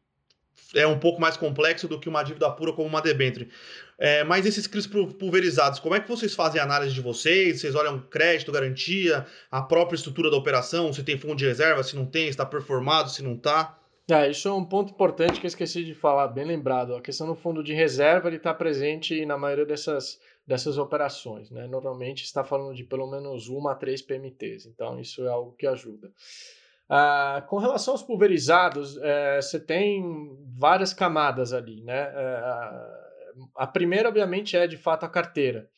[0.75, 3.49] é um pouco mais complexo do que uma dívida pura como uma debenture.
[3.97, 7.59] É, mas esses CRIs pulverizados, como é que vocês fazem a análise de vocês?
[7.59, 11.95] Vocês olham crédito, garantia, a própria estrutura da operação, se tem fundo de reserva, se
[11.95, 13.78] não tem, se está performado, se não está?
[14.11, 16.95] É, isso é um ponto importante que eu esqueci de falar, bem lembrado.
[16.95, 21.51] A questão do fundo de reserva ele está presente na maioria dessas, dessas operações.
[21.51, 21.67] Né?
[21.67, 25.67] Normalmente está falando de pelo menos uma a três PMTs, então isso é algo que
[25.67, 26.11] ajuda.
[26.89, 30.03] Ah, com relação aos pulverizados, é, você tem
[30.57, 31.83] várias camadas ali.
[31.83, 31.99] Né?
[31.99, 32.41] É,
[33.55, 35.69] a primeira, obviamente, é de fato a carteira.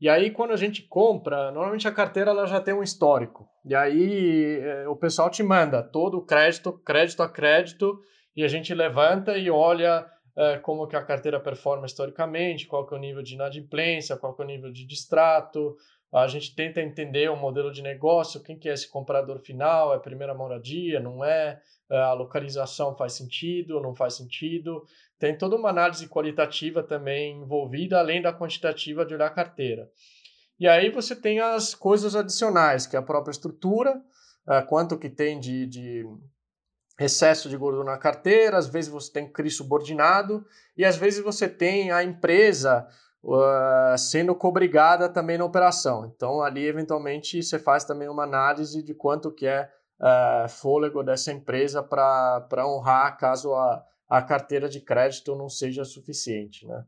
[0.00, 3.48] E aí, quando a gente compra, normalmente a carteira ela já tem um histórico.
[3.66, 8.00] E aí é, o pessoal te manda todo o crédito, crédito a crédito,
[8.36, 12.94] e a gente levanta e olha é, como que a carteira performa historicamente, qual que
[12.94, 15.76] é o nível de inadimplência, qual que é o nível de distrato.
[16.14, 19.98] A gente tenta entender o modelo de negócio, quem que é esse comprador final, é
[19.98, 21.60] primeira moradia, não é?
[21.90, 24.84] é a localização faz sentido, não faz sentido
[25.18, 29.90] tem toda uma análise qualitativa também envolvida, além da quantitativa de olhar a carteira.
[30.58, 33.96] E aí você tem as coisas adicionais, que é a própria estrutura,
[34.46, 36.04] uh, quanto que tem de, de
[36.98, 40.44] excesso de gordura na carteira, às vezes você tem CRI subordinado
[40.76, 42.88] e às vezes você tem a empresa
[43.22, 46.06] uh, sendo cobrigada também na operação.
[46.06, 51.30] Então ali eventualmente você faz também uma análise de quanto que é uh, fôlego dessa
[51.30, 56.66] empresa para honrar caso a, a carteira de crédito não seja suficiente.
[56.66, 56.82] Né?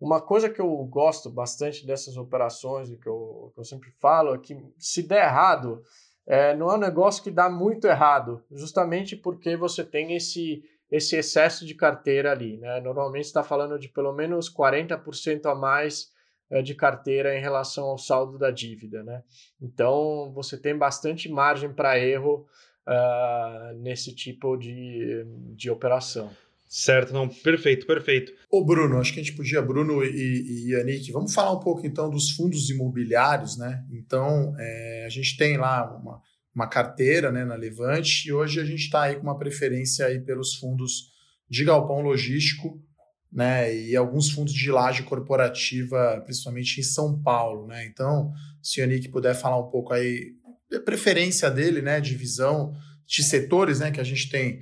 [0.00, 4.34] Uma coisa que eu gosto bastante dessas operações e que eu, que eu sempre falo
[4.34, 5.82] é que se der errado,
[6.26, 11.16] é, não é um negócio que dá muito errado, justamente porque você tem esse, esse
[11.16, 12.58] excesso de carteira ali.
[12.58, 12.80] Né?
[12.80, 16.10] Normalmente está falando de pelo menos 40% a mais
[16.50, 19.02] é, de carteira em relação ao saldo da dívida.
[19.02, 19.22] Né?
[19.60, 22.46] Então você tem bastante margem para erro
[22.86, 26.30] uh, nesse tipo de, de operação.
[26.68, 28.32] Certo, não, perfeito, perfeito.
[28.50, 31.86] Ô Bruno, acho que a gente podia, Bruno e, e Yannick, vamos falar um pouco
[31.86, 33.84] então dos fundos imobiliários, né?
[33.90, 36.20] Então, é, a gente tem lá uma,
[36.54, 40.18] uma carteira né, na Levante e hoje a gente está aí com uma preferência aí
[40.18, 41.12] pelos fundos
[41.48, 42.82] de galpão logístico,
[43.30, 43.72] né?
[43.74, 47.86] E alguns fundos de laje corporativa, principalmente em São Paulo, né?
[47.86, 50.32] Então, se o Yannick puder falar um pouco aí,
[50.74, 52.74] a preferência dele, né, de visão
[53.06, 54.58] de setores, né, que a gente tem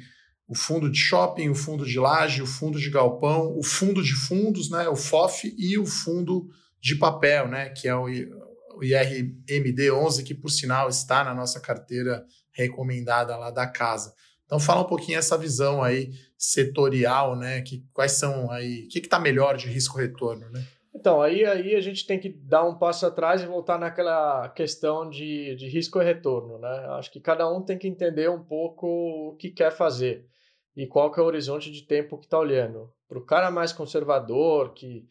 [0.46, 4.14] o fundo de shopping, o fundo de laje, o fundo de galpão, o fundo de
[4.14, 6.48] fundos, né, o FOF e o fundo
[6.80, 8.04] de papel, né, que é o,
[8.76, 14.14] o IRMD 11, que por sinal está na nossa carteira recomendada lá da casa.
[14.44, 18.98] Então fala um pouquinho essa visão aí setorial, né, que quais são aí, o que
[18.98, 20.64] está melhor de risco retorno, né?
[20.94, 25.10] Então, aí, aí a gente tem que dar um passo atrás e voltar naquela questão
[25.10, 26.86] de, de risco e retorno, né?
[26.90, 30.24] Acho que cada um tem que entender um pouco o que quer fazer
[30.76, 32.92] e qual que é o horizonte de tempo que está olhando.
[33.08, 35.04] Para o cara mais conservador, que,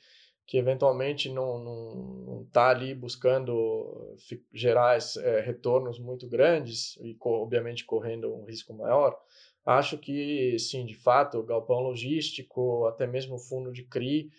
[0.47, 4.15] que eventualmente não está ali buscando
[4.53, 9.17] gerar é, retornos muito grandes e, obviamente, correndo um risco maior,
[9.65, 14.29] acho que, sim, de fato, o galpão logístico, até mesmo o fundo de CRI,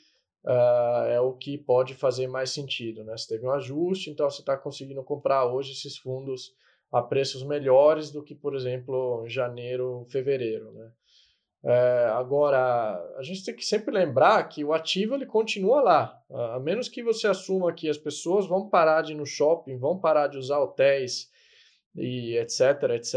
[0.45, 3.03] uh, é o que pode fazer mais sentido.
[3.05, 3.17] Né?
[3.17, 6.55] Você teve um ajuste, então você está conseguindo comprar hoje esses fundos
[6.93, 10.71] a preços melhores do que, por exemplo, janeiro, fevereiro.
[10.73, 10.91] Né?
[11.65, 12.59] É, agora,
[13.17, 16.23] a gente tem que sempre lembrar que o ativo ele continua lá.
[16.31, 19.99] A menos que você assuma que as pessoas vão parar de ir no shopping, vão
[19.99, 21.33] parar de usar hotéis
[21.97, 23.15] e etc, etc,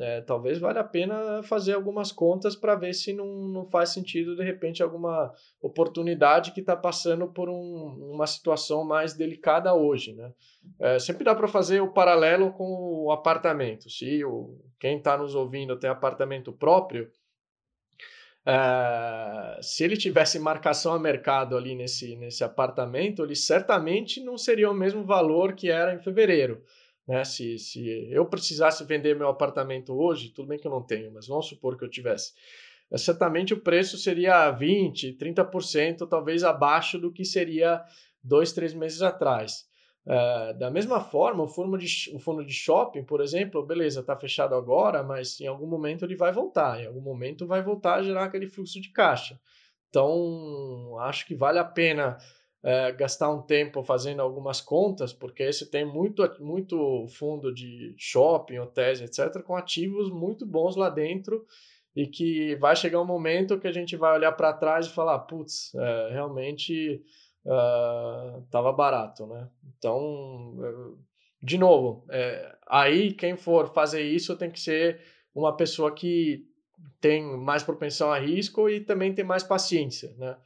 [0.00, 4.34] é, talvez valha a pena fazer algumas contas para ver se não, não faz sentido,
[4.34, 10.14] de repente, alguma oportunidade que está passando por um, uma situação mais delicada hoje.
[10.14, 10.32] Né?
[10.80, 13.88] É, sempre dá para fazer o paralelo com o apartamento.
[13.88, 17.08] Se o, quem está nos ouvindo tem apartamento próprio,
[18.44, 24.68] Uh, se ele tivesse marcação a mercado ali nesse, nesse apartamento, ele certamente não seria
[24.68, 26.60] o mesmo valor que era em fevereiro.
[27.06, 27.24] Né?
[27.24, 31.26] Se, se eu precisasse vender meu apartamento hoje, tudo bem que eu não tenho, mas
[31.26, 32.32] vamos supor que eu tivesse.
[32.90, 37.82] Uh, certamente o preço seria 20%, 30% talvez abaixo do que seria
[38.22, 39.66] dois, três meses atrás.
[40.04, 44.16] Uh, da mesma forma, o fundo, de, o fundo de shopping, por exemplo, beleza, está
[44.16, 48.02] fechado agora, mas em algum momento ele vai voltar, em algum momento vai voltar a
[48.02, 49.38] gerar aquele fluxo de caixa.
[49.88, 52.16] Então, acho que vale a pena
[52.62, 58.58] uh, gastar um tempo fazendo algumas contas, porque você tem muito, muito fundo de shopping,
[58.58, 61.44] hotéis, etc., com ativos muito bons lá dentro
[61.94, 65.18] e que vai chegar um momento que a gente vai olhar para trás e falar,
[65.20, 67.02] putz, é, realmente
[68.44, 69.48] estava uh, barato, né?
[69.76, 70.56] Então,
[71.42, 75.00] de novo, é, aí quem for fazer isso tem que ser
[75.34, 76.46] uma pessoa que
[77.00, 80.36] tem mais propensão a risco e também tem mais paciência, né?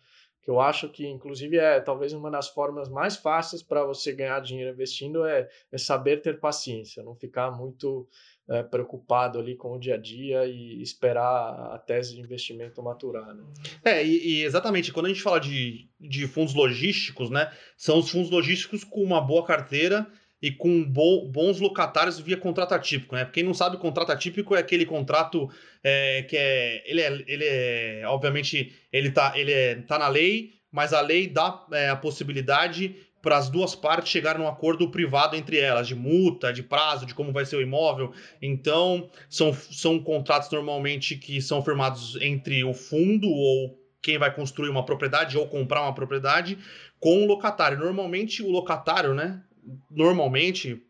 [0.46, 4.38] Que eu acho que, inclusive, é talvez uma das formas mais fáceis para você ganhar
[4.38, 8.08] dinheiro investindo é, é saber ter paciência, não ficar muito
[8.48, 13.34] é, preocupado ali com o dia a dia e esperar a tese de investimento maturar.
[13.34, 13.42] Né?
[13.84, 18.08] É, e, e, exatamente, quando a gente fala de, de fundos logísticos, né, são os
[18.08, 20.06] fundos logísticos com uma boa carteira
[20.40, 23.24] e com bo, bons locatários via contrato atípico, né?
[23.32, 25.48] Quem não sabe, contrato atípico é aquele contrato
[25.82, 27.24] é, que é ele, é.
[27.26, 28.02] ele é.
[28.06, 32.96] Obviamente, ele tá, ele é, tá na lei, mas a lei dá é, a possibilidade
[33.22, 37.12] para as duas partes chegarem num acordo privado entre elas, de multa, de prazo, de
[37.12, 38.12] como vai ser o imóvel.
[38.40, 44.68] Então, são, são contratos normalmente que são firmados entre o fundo ou quem vai construir
[44.68, 46.56] uma propriedade ou comprar uma propriedade
[47.00, 47.76] com o locatário.
[47.76, 49.42] Normalmente, o locatário, né?
[49.90, 50.82] Normalmente,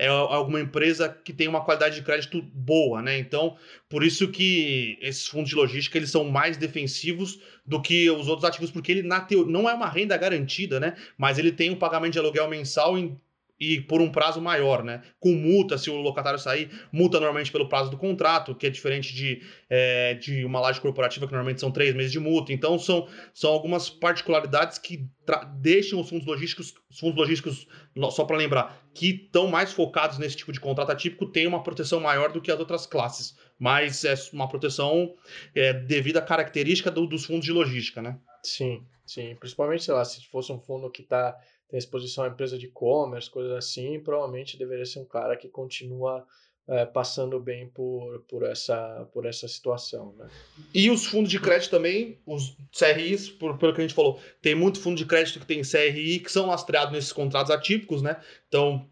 [0.00, 3.18] é alguma empresa que tem uma qualidade de crédito boa, né?
[3.18, 8.26] Então, por isso que esses fundos de logística eles são mais defensivos do que os
[8.26, 10.96] outros ativos, porque ele na teoria não é uma renda garantida, né?
[11.18, 12.96] Mas ele tem um pagamento de aluguel mensal
[13.60, 15.02] e por um prazo maior, né?
[15.20, 19.14] Com multa, se o locatário sair, multa normalmente pelo prazo do contrato, que é diferente
[19.14, 22.54] de, é, de uma laje corporativa, que normalmente são três meses de multa.
[22.54, 25.06] Então, são, são algumas particularidades que
[25.58, 27.68] deixam os fundos logísticos, os fundos logísticos,
[28.10, 32.00] só para lembrar, que estão mais focados nesse tipo de contrato atípico, têm uma proteção
[32.00, 33.36] maior do que as outras classes.
[33.58, 35.14] Mas é uma proteção
[35.54, 38.18] é, devido à característica do, dos fundos de logística, né?
[38.42, 39.36] Sim, sim.
[39.38, 41.36] Principalmente, sei lá, se fosse um fundo que está
[41.70, 46.26] tem exposição a empresa de e-commerce, coisas assim, provavelmente deveria ser um cara que continua
[46.68, 50.14] é, passando bem por, por, essa, por essa situação.
[50.18, 50.28] Né?
[50.74, 54.54] E os fundos de crédito também, os CRIs, por, pelo que a gente falou, tem
[54.54, 58.20] muito fundo de crédito que tem CRI que são lastreados nesses contratos atípicos, né?
[58.48, 58.86] Então,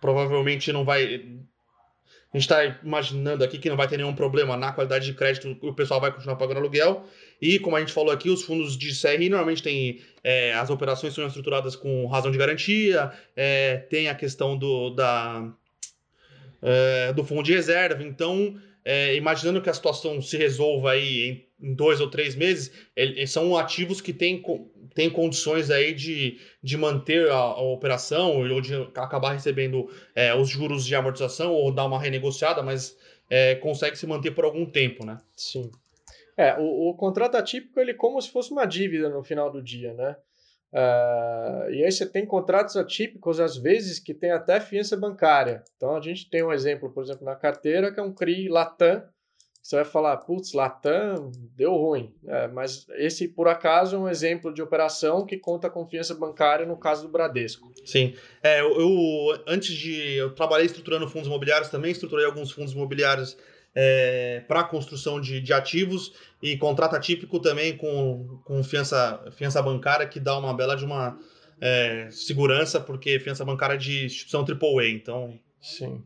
[0.00, 1.38] provavelmente não vai
[2.32, 5.56] a gente está imaginando aqui que não vai ter nenhum problema na qualidade de crédito,
[5.62, 7.06] o pessoal vai continuar pagando aluguel.
[7.40, 10.00] E, como a gente falou aqui, os fundos de CRI normalmente têm.
[10.24, 15.52] É, as operações são estruturadas com razão de garantia, é, tem a questão do, da,
[16.60, 18.02] é, do fundo de reserva.
[18.02, 22.72] Então, é, imaginando que a situação se resolva aí em, em dois ou três meses,
[23.28, 24.42] são ativos que têm,
[24.94, 30.48] têm condições aí de, de manter a, a operação ou de acabar recebendo é, os
[30.48, 32.96] juros de amortização ou dar uma renegociada, mas
[33.30, 35.18] é, consegue se manter por algum tempo, né?
[35.36, 35.70] Sim.
[36.38, 39.60] É, o, o contrato atípico ele é como se fosse uma dívida no final do
[39.60, 40.16] dia, né?
[40.72, 45.64] Uh, e aí você tem contratos atípicos, às vezes, que tem até fiança bancária.
[45.76, 49.02] Então a gente tem um exemplo, por exemplo, na carteira, que é um CRI Latam.
[49.60, 52.14] Você vai falar, putz, Latam deu ruim.
[52.26, 56.64] É, mas esse, por acaso, é um exemplo de operação que conta com fiança bancária
[56.64, 57.72] no caso do Bradesco.
[57.84, 58.14] Sim.
[58.42, 60.14] É, eu, eu antes de.
[60.14, 63.36] Eu trabalhei estruturando fundos imobiliários também, estruturei alguns fundos imobiliários
[63.74, 66.12] é, para construção de, de, ativos
[66.42, 71.18] e contrato atípico também com, com fiança, fiança bancária que dá uma bela de uma
[71.60, 75.38] é, segurança, porque fiança bancária é de instituição AAA, então...
[75.60, 76.02] Sim.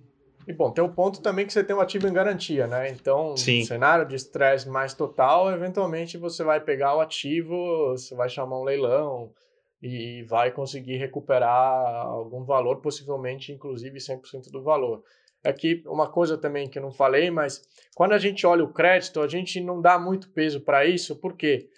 [0.47, 2.91] E bom, tem o um ponto também que você tem um ativo em garantia, né?
[2.91, 3.61] Então, Sim.
[3.61, 8.59] no cenário de estresse mais total, eventualmente você vai pegar o ativo, você vai chamar
[8.59, 9.33] um leilão
[9.81, 15.05] e vai conseguir recuperar algum valor, possivelmente inclusive 100% do valor.
[15.45, 17.63] Aqui, uma coisa também que eu não falei, mas
[17.95, 21.37] quando a gente olha o crédito, a gente não dá muito peso para isso, por
[21.37, 21.69] quê?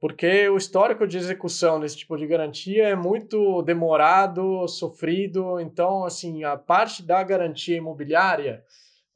[0.00, 6.42] Porque o histórico de execução desse tipo de garantia é muito demorado, sofrido, então, assim,
[6.42, 8.64] a parte da garantia imobiliária,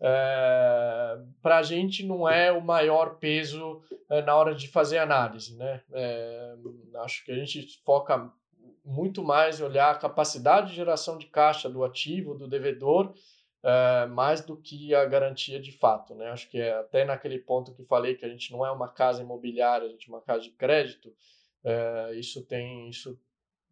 [0.01, 3.81] é, para a gente não é o maior peso
[4.11, 5.81] é, na hora de fazer análise, né?
[5.93, 6.55] É,
[7.03, 8.31] acho que a gente foca
[8.85, 13.13] muito mais olhar a capacidade de geração de caixa do ativo, do devedor,
[13.63, 16.15] é, mais do que a garantia de fato.
[16.15, 16.29] Né?
[16.29, 19.23] Acho que é até naquele ponto que falei que a gente não é uma casa
[19.23, 21.13] imobiliária, a gente é uma casa de crédito,
[21.65, 23.19] é, isso tem isso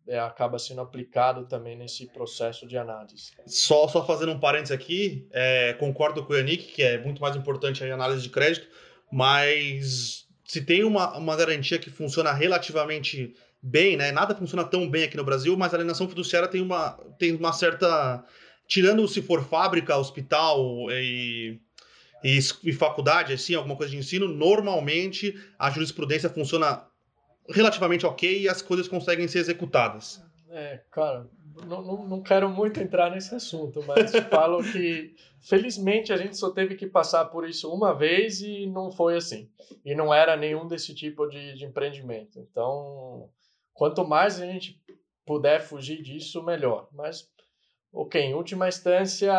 [0.07, 3.33] é, acaba sendo aplicado também nesse processo de análise.
[3.47, 5.27] Só, só fazendo um parênteses aqui,
[5.79, 8.69] concordo com o Yannick, que é muito mais importante a análise de crédito,
[9.11, 14.13] mas se tem uma, uma garantia que funciona relativamente bem, né?
[14.13, 17.53] Nada funciona tão bem aqui no Brasil, mas a alienação fiduciária tem uma, tem uma
[17.53, 18.23] certa
[18.67, 21.61] tirando se for fábrica, hospital e,
[22.23, 26.87] e, e, faculdade, assim, alguma coisa de ensino, normalmente a jurisprudência funciona
[27.49, 30.23] relativamente ok e as coisas conseguem ser executadas.
[30.49, 31.29] É, cara,
[31.67, 36.51] não, não, não quero muito entrar nesse assunto, mas falo que felizmente a gente só
[36.51, 39.51] teve que passar por isso uma vez e não foi assim.
[39.85, 42.39] E não era nenhum desse tipo de, de empreendimento.
[42.39, 43.29] Então,
[43.73, 44.81] quanto mais a gente
[45.27, 46.89] puder fugir disso, melhor.
[46.93, 47.29] Mas
[47.95, 49.33] ok, em última instância,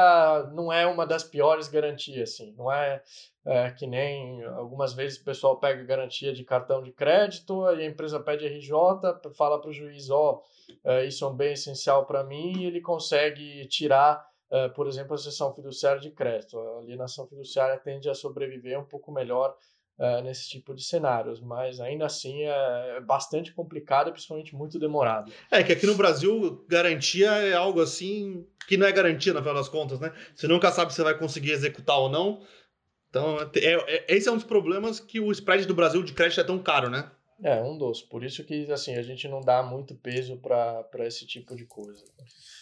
[0.53, 2.53] não é uma das piores garantias, assim.
[2.58, 3.03] Não é,
[3.45, 7.86] é, que nem algumas vezes o pessoal pega garantia de cartão de crédito e a
[7.86, 8.72] empresa pede RJ,
[9.36, 12.66] fala para o juiz, ó, oh, é, isso é um bem essencial para mim e
[12.66, 16.58] ele consegue tirar, é, por exemplo, a sessão fiduciária de crédito.
[16.58, 19.56] A alienação fiduciária tende a sobreviver um pouco melhor
[20.00, 24.80] uh, nesse tipo de cenários, mas ainda assim é, é bastante complicado e principalmente muito
[24.80, 25.32] demorado.
[25.52, 29.56] É que aqui no Brasil garantia é algo assim que não é garantia no final
[29.56, 30.12] das contas, né?
[30.34, 32.41] Você nunca sabe se vai conseguir executar ou não.
[33.10, 36.41] Então, é, é, esse é um dos problemas que o spread do Brasil de crédito
[36.41, 37.10] é tão caro, né?
[37.43, 38.01] É, um dos.
[38.01, 42.03] Por isso que assim, a gente não dá muito peso para esse tipo de coisa.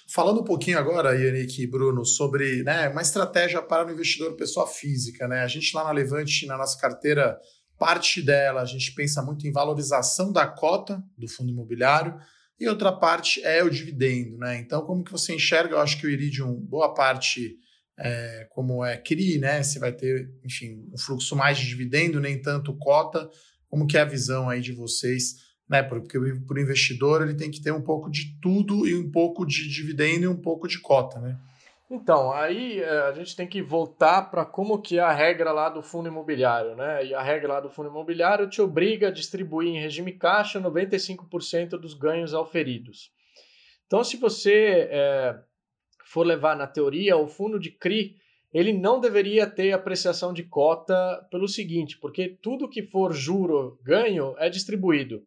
[0.08, 4.68] Falando um pouquinho agora, Yannick e Bruno, sobre né, uma estratégia para o investidor pessoa
[4.68, 5.28] física.
[5.28, 5.42] Né?
[5.42, 7.40] A gente lá na Levante, na nossa carteira,
[7.78, 12.18] parte dela a gente pensa muito em valorização da cota do fundo imobiliário
[12.60, 14.38] e outra parte é o dividendo.
[14.38, 14.58] Né?
[14.58, 15.76] Então, como que você enxerga?
[15.76, 17.58] Eu acho que o Iridium, boa parte,
[18.00, 19.62] é, como é CRI, né?
[19.62, 23.30] você vai ter, enfim, um fluxo mais de dividendo, nem tanto cota.
[23.74, 25.42] Como que é a visão aí de vocês
[25.74, 25.82] né?
[25.82, 29.44] Porque para o investidor ele tem que ter um pouco de tudo e um pouco
[29.44, 31.36] de dividendo e um pouco de cota, né?
[31.90, 35.70] Então, aí é, a gente tem que voltar para como que é a regra lá
[35.70, 37.06] do fundo imobiliário, né?
[37.06, 41.70] E a regra lá do fundo imobiliário te obriga a distribuir em regime caixa 95%
[41.72, 43.12] dos ganhos auferidos.
[43.88, 45.36] Então, se você é,
[46.06, 48.16] for levar na teoria, o fundo de CRI,
[48.54, 54.36] ele não deveria ter apreciação de cota pelo seguinte, porque tudo que for juro ganho
[54.38, 55.24] é distribuído.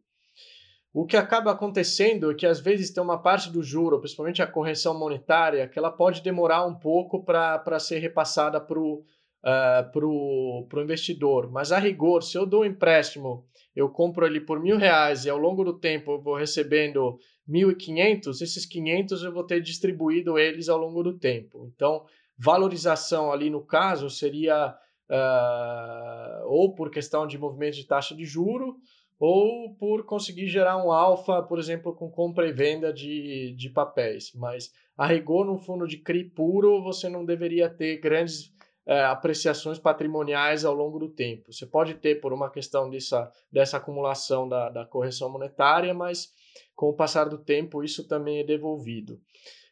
[0.93, 4.47] O que acaba acontecendo é que às vezes tem uma parte do juro, principalmente a
[4.47, 9.03] correção monetária, que ela pode demorar um pouco para ser repassada para o
[9.43, 11.51] uh, pro, pro investidor.
[11.51, 15.29] Mas a rigor, se eu dou um empréstimo, eu compro ele por mil reais e
[15.29, 17.17] ao longo do tempo eu vou recebendo
[17.47, 21.71] 1.500, esses 500 eu vou ter distribuído eles ao longo do tempo.
[21.73, 22.05] Então,
[22.37, 24.77] valorização ali no caso seria
[25.09, 28.75] uh, ou por questão de movimento de taxa de juro
[29.19, 34.31] ou por conseguir gerar um alfa, por exemplo, com compra e venda de, de papéis.
[34.35, 38.45] Mas a rigor, no fundo de CRI puro, você não deveria ter grandes
[38.85, 41.51] uh, apreciações patrimoniais ao longo do tempo.
[41.51, 46.31] Você pode ter por uma questão dessa, dessa acumulação da, da correção monetária, mas
[46.75, 49.19] com o passar do tempo isso também é devolvido.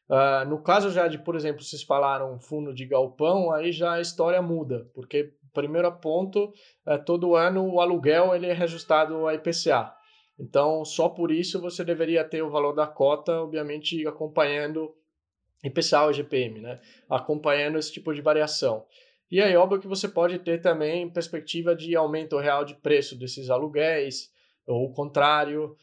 [0.09, 4.01] Uh, no caso já de, por exemplo, vocês falaram fundo de galpão, aí já a
[4.01, 6.53] história muda, porque primeiro ponto,
[6.85, 9.93] é, todo ano o aluguel ele é reajustado ao IPCA.
[10.37, 14.93] Então, só por isso você deveria ter o valor da cota, obviamente, acompanhando
[15.63, 16.79] IPCA ou GPM, né?
[17.09, 18.85] Acompanhando esse tipo de variação.
[19.31, 23.49] E aí, óbvio que você pode ter também perspectiva de aumento real de preço desses
[23.49, 24.29] aluguéis,
[24.67, 25.75] ou o contrário,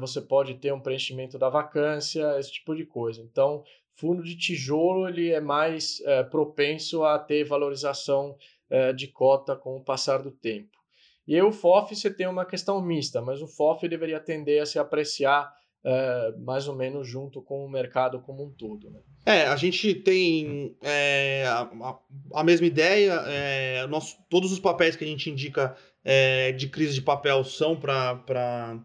[0.00, 3.22] você pode ter um preenchimento da vacância, esse tipo de coisa.
[3.22, 3.62] Então,
[3.98, 8.36] fundo de tijolo ele é mais é, propenso a ter valorização
[8.70, 10.78] é, de cota com o passar do tempo.
[11.26, 14.78] E o FOF você tem uma questão mista, mas o FOF deveria tender a se
[14.78, 15.52] apreciar
[15.84, 18.90] é, mais ou menos junto com o mercado como um todo.
[18.90, 19.00] Né?
[19.26, 21.98] É, a gente tem é, a,
[22.34, 23.12] a, mesma ideia.
[23.26, 27.78] É, nosso, todos os papéis que a gente indica é, de crise de papel são
[27.78, 28.82] para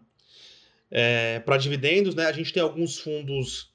[0.90, 2.26] é, para dividendos, né?
[2.26, 3.72] A gente tem alguns fundos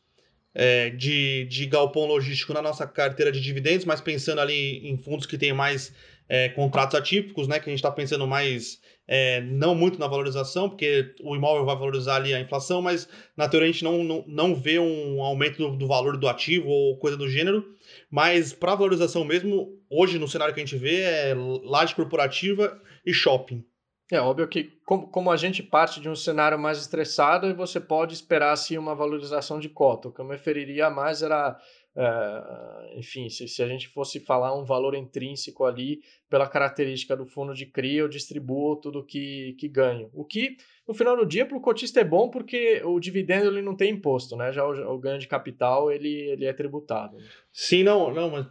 [0.54, 5.26] é, de, de galpão logístico na nossa carteira de dividendos, mas pensando ali em fundos
[5.26, 5.94] que têm mais
[6.28, 7.60] é, contratos atípicos, né?
[7.60, 11.76] Que a gente está pensando mais é, não muito na valorização, porque o imóvel vai
[11.76, 15.58] valorizar ali a inflação, mas na teoria a gente não, não, não vê um aumento
[15.58, 17.66] do, do valor do ativo ou coisa do gênero.
[18.10, 21.34] Mas para valorização mesmo, hoje no cenário que a gente vê é
[21.64, 23.66] laje corporativa e shopping.
[24.12, 28.14] É óbvio que, como, como a gente parte de um cenário mais estressado, você pode
[28.14, 30.08] esperar assim, uma valorização de cota.
[30.08, 31.56] O que eu me referiria mais era,
[31.96, 37.26] é, enfim, se, se a gente fosse falar um valor intrínseco ali, pela característica do
[37.26, 40.10] fundo de CRI, eu distribuo tudo que, que ganho.
[40.14, 40.58] O que,
[40.88, 43.92] no final do dia, para o cotista é bom porque o dividendo ele não tem
[43.92, 44.52] imposto, né?
[44.52, 47.18] Já o, o ganho de capital ele, ele é tributado.
[47.52, 48.46] Sim, não, não, mas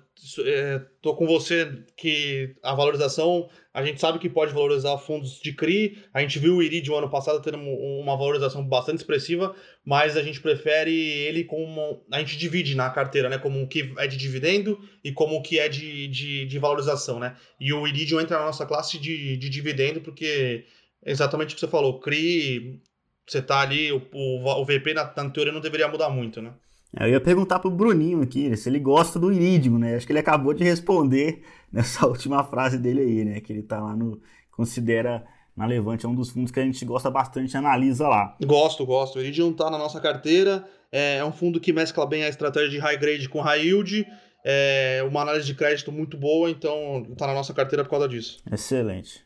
[0.44, 5.52] é, tô com você que a valorização, a gente sabe que pode valorizar fundos de
[5.52, 9.54] CRI, a gente viu o Iridium ano passado tendo uma valorização bastante expressiva,
[9.84, 13.94] mas a gente prefere ele como, a gente divide na carteira, né, como o que
[13.98, 17.86] é de dividendo e como o que é de, de, de valorização, né, e o
[17.86, 20.64] Iridium entra na nossa classe de, de dividendo porque
[21.04, 22.80] exatamente o que você falou, CRI,
[23.26, 26.52] você tá ali, o, o, o VP na, na teoria não deveria mudar muito, né.
[26.98, 29.96] Eu ia perguntar pro Bruninho aqui se ele gosta do Iridium, né?
[29.96, 33.40] Acho que ele acabou de responder nessa última frase dele aí, né?
[33.40, 34.20] Que ele tá lá no.
[34.50, 38.36] considera na Levante, é um dos fundos que a gente gosta bastante analisa lá.
[38.44, 39.18] Gosto, gosto.
[39.18, 42.70] O Iridium tá na nossa carteira, é, é um fundo que mescla bem a estratégia
[42.70, 44.06] de high grade com high yield,
[44.50, 48.42] é uma análise de crédito muito boa, então tá na nossa carteira por causa disso.
[48.50, 49.22] Excelente.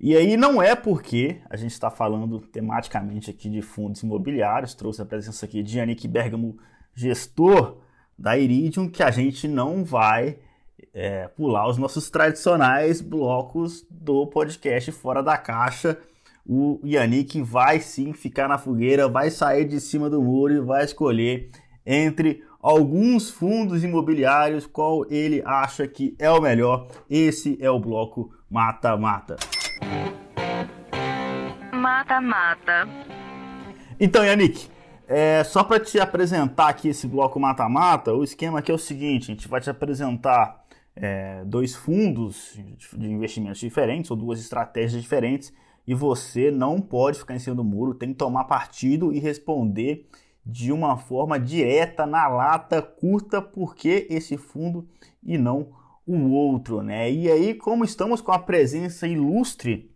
[0.00, 5.00] E aí não é porque a gente está falando tematicamente aqui de fundos imobiliários, trouxe
[5.00, 6.58] a presença aqui de Yannick Bergamo,
[6.92, 7.78] gestor
[8.18, 10.38] da Iridium, que a gente não vai
[10.92, 15.96] é, pular os nossos tradicionais blocos do podcast Fora da Caixa.
[16.44, 20.84] O Yannick vai sim ficar na fogueira, vai sair de cima do muro e vai
[20.84, 21.50] escolher
[21.86, 26.88] entre alguns fundos imobiliários qual ele acha que é o melhor.
[27.10, 29.36] Esse é o bloco Mata-Mata.
[31.70, 32.88] Mata-mata.
[34.00, 34.66] Então, Yannick,
[35.06, 39.30] é, só para te apresentar aqui esse bloco mata-mata, o esquema aqui é o seguinte:
[39.30, 40.64] a gente vai te apresentar
[40.96, 42.58] é, dois fundos
[42.94, 45.52] de investimentos diferentes ou duas estratégias diferentes
[45.86, 50.08] e você não pode ficar em cima do muro, tem que tomar partido e responder
[50.44, 54.86] de uma forma direta, na lata, curta, porque esse fundo
[55.22, 55.68] e não
[56.06, 57.10] o outro, né?
[57.10, 59.90] E aí, como estamos com a presença ilustre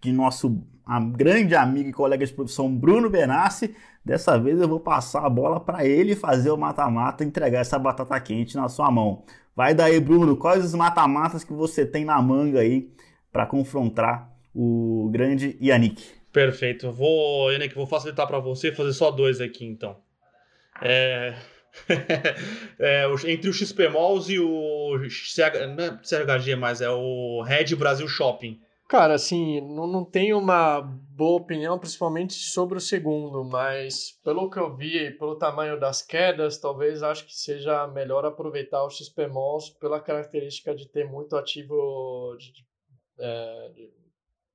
[0.00, 0.66] de nosso
[1.12, 3.74] grande amigo e colega de profissão Bruno Benassi.
[4.04, 8.18] Dessa vez eu vou passar a bola para ele fazer o mata-mata entregar essa batata
[8.20, 9.22] quente na sua mão.
[9.54, 12.92] Vai daí, Bruno, quais os mata-matas que você tem na manga aí
[13.30, 16.21] para confrontar o grande Yannick?
[16.32, 16.90] Perfeito.
[16.90, 19.96] Vou, Yannick, vou facilitar para você fazer só dois aqui então.
[20.80, 21.34] É...
[22.78, 28.06] é, entre o XPMOLs e o CH, não é CHG, mas é o Red Brasil
[28.06, 28.60] Shopping.
[28.88, 34.58] Cara, assim, não, não tenho uma boa opinião, principalmente sobre o segundo, mas pelo que
[34.58, 39.98] eu vi, pelo tamanho das quedas, talvez acho que seja melhor aproveitar o XPMOLs pela
[39.98, 42.66] característica de ter muito ativo de, de,
[43.18, 43.90] é, de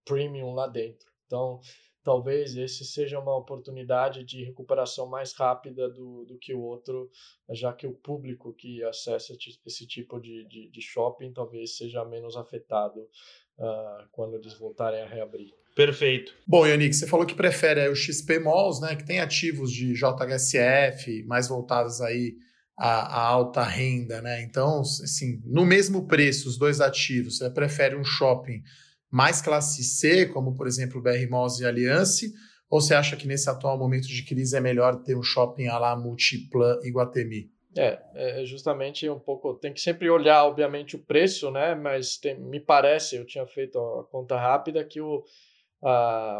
[0.05, 1.07] premium lá dentro.
[1.27, 1.59] Então,
[2.03, 7.09] talvez esse seja uma oportunidade de recuperação mais rápida do, do que o outro,
[7.51, 12.37] já que o público que acessa esse tipo de, de, de shopping talvez seja menos
[12.37, 15.53] afetado uh, quando eles voltarem a reabrir.
[15.75, 16.33] Perfeito.
[16.47, 21.23] Bom, Yannick, você falou que prefere o XP Malls, né, que tem ativos de JHSF
[21.25, 22.35] mais voltados aí
[22.77, 24.41] à, à, alta renda, né?
[24.43, 28.63] Então, assim, no mesmo preço, os dois ativos, você prefere um shopping
[29.11, 32.33] mais classe C, como por exemplo BR Malls e Alliance,
[32.69, 35.79] ou você acha que nesse atual momento de crise é melhor ter um shopping à
[35.79, 37.49] la Multiplan e Guatemi?
[37.77, 37.99] É,
[38.41, 39.53] é justamente um pouco.
[39.53, 41.75] Tem que sempre olhar, obviamente, o preço, né?
[41.75, 45.23] Mas tem, me parece, eu tinha feito a conta rápida, que o,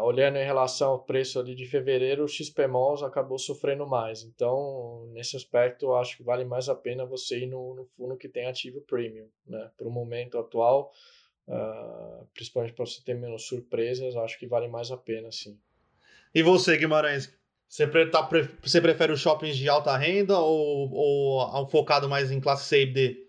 [0.02, 4.22] olhando em relação ao preço ali de fevereiro, o XP Malls acabou sofrendo mais.
[4.22, 8.28] Então, nesse aspecto, acho que vale mais a pena você ir no, no fundo que
[8.28, 9.70] tem ativo premium, né?
[9.76, 10.90] Para o momento atual,
[11.48, 15.58] Uh, principalmente para você ter menos surpresas, acho que vale mais a pena, sim.
[16.34, 17.32] E você, Guimarães?
[17.66, 18.28] Você, tá,
[18.62, 22.86] você prefere os shoppings de alta renda ou, ou focado mais em classe C e
[22.86, 23.28] D?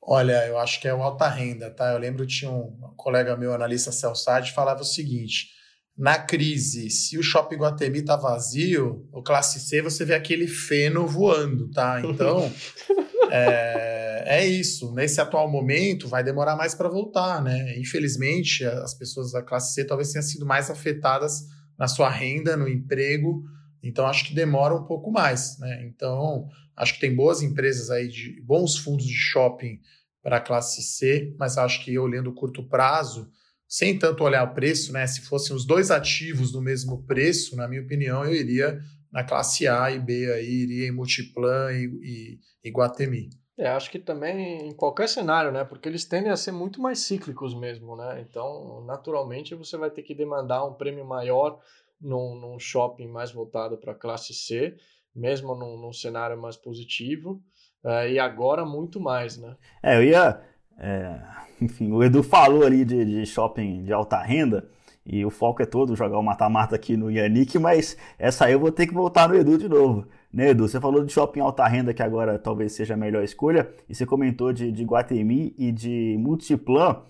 [0.00, 1.92] Olha, eu acho que é o alta renda, tá?
[1.92, 5.50] Eu lembro que tinha um colega meu, analista Celsad, falava o seguinte:
[5.96, 11.06] na crise, se o shopping Guatemi tá vazio, o classe C você vê aquele feno
[11.06, 12.00] voando, tá?
[12.00, 12.52] Então,
[13.30, 13.91] é,
[14.24, 14.92] é isso.
[14.94, 17.78] Nesse atual momento, vai demorar mais para voltar, né?
[17.78, 21.46] Infelizmente, as pessoas da classe C talvez tenham sido mais afetadas
[21.78, 23.42] na sua renda, no emprego.
[23.82, 25.84] Então, acho que demora um pouco mais, né?
[25.86, 29.80] Então, acho que tem boas empresas aí, de bons fundos de shopping
[30.22, 33.28] para a classe C, mas acho que olhando o curto prazo,
[33.68, 35.06] sem tanto olhar o preço, né?
[35.06, 38.78] Se fossem os dois ativos no mesmo preço, na minha opinião, eu iria
[39.10, 43.30] na classe A e B aí, iria em Multiplan e, e, e Guatemi.
[43.62, 45.62] É, acho que também em qualquer cenário, né?
[45.62, 48.20] Porque eles tendem a ser muito mais cíclicos mesmo, né?
[48.28, 51.60] Então, naturalmente, você vai ter que demandar um prêmio maior
[52.00, 54.76] num, num shopping mais voltado para a classe C,
[55.14, 57.40] mesmo num, num cenário mais positivo.
[57.84, 59.56] Uh, e agora muito mais, né?
[59.80, 60.40] É, eu ia.
[60.76, 61.20] É,
[61.62, 64.68] enfim, o Edu falou ali de, de shopping de alta renda.
[65.04, 68.60] E o foco é todo jogar o mata-mata aqui no Yannick, mas essa aí eu
[68.60, 70.06] vou ter que voltar no Edu de novo.
[70.32, 70.68] Né, Edu?
[70.68, 74.06] Você falou de shopping alta renda, que agora talvez seja a melhor escolha, e você
[74.06, 77.02] comentou de, de Guatemi e de Multiplan.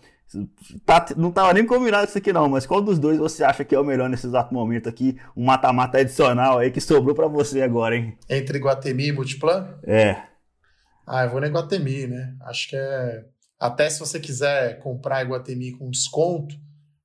[0.86, 3.74] Tá, não estava nem combinado isso aqui não, mas qual dos dois você acha que
[3.74, 5.18] é o melhor nesse exato momento aqui?
[5.36, 8.16] Um mata-mata adicional aí que sobrou para você agora, hein?
[8.30, 9.68] Entre Guatemi e Multiplan?
[9.84, 10.16] É.
[11.06, 12.34] Ah, eu vou na Guatemi, né?
[12.42, 13.24] Acho que é...
[13.60, 16.56] Até se você quiser comprar Guatemi com desconto,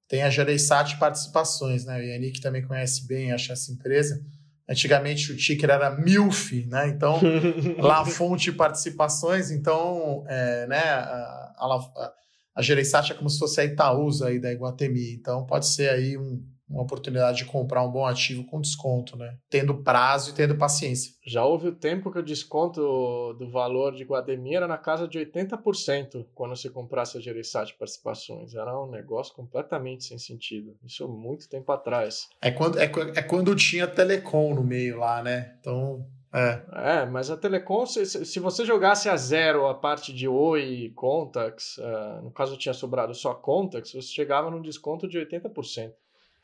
[0.07, 1.97] tem a Gereissat Participações, né?
[1.97, 4.23] O Yannick também conhece bem, acha essa empresa.
[4.69, 6.87] Antigamente o ticker era MILF, né?
[6.89, 7.19] Então,
[7.79, 12.13] lá fonte participações, então, é, né, a, a,
[12.55, 15.13] a Gereissat é como se fosse a Itaúsa aí da Iguatemi.
[15.13, 19.37] Então, pode ser aí um, uma oportunidade de comprar um bom ativo com desconto, né?
[19.49, 21.13] Tendo prazo e tendo paciência.
[21.25, 25.17] Já houve o tempo que o desconto do valor de Guademi era na casa de
[25.17, 28.53] 80% quando você comprasse a Gereissat Participações.
[28.53, 30.75] Era um negócio completamente sem sentido.
[30.83, 32.27] Isso muito tempo atrás.
[32.41, 35.55] É quando, é, é quando tinha Telecom no meio lá, né?
[35.59, 36.61] Então, é.
[36.99, 41.77] é, mas a Telecom, se, se você jogasse a zero a parte de Oi, Contax,
[41.77, 45.93] uh, no caso tinha sobrado só Contax, você chegava num desconto de 80%.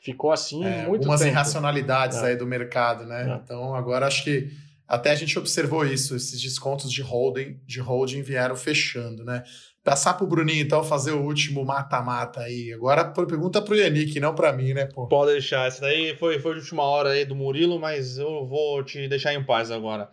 [0.04, 1.32] Ficou assim é, muito algumas tempo.
[1.32, 2.26] irracionalidades é.
[2.26, 3.26] aí do mercado, né?
[3.26, 3.40] É.
[3.42, 4.50] Então agora acho que
[4.86, 9.42] até a gente observou isso, esses descontos de holding, de holding vieram fechando, né?
[9.82, 12.72] Passar pro Bruninho, então, fazer o último mata-mata aí.
[12.72, 15.06] Agora pergunta pro Yannick, não para mim, né, pô?
[15.06, 15.66] Pode deixar.
[15.66, 19.32] Essa daí foi, foi de última hora aí do Murilo, mas eu vou te deixar
[19.32, 20.10] em paz agora.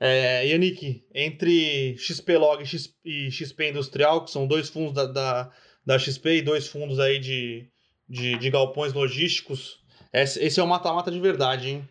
[0.00, 2.64] É, Yannick, entre XPlog
[3.04, 5.50] e XP Industrial, que são dois fundos da, da,
[5.86, 7.68] da XP e dois fundos aí de,
[8.08, 9.78] de, de galpões logísticos.
[10.12, 11.88] Esse, é o mata-mata de verdade, hein?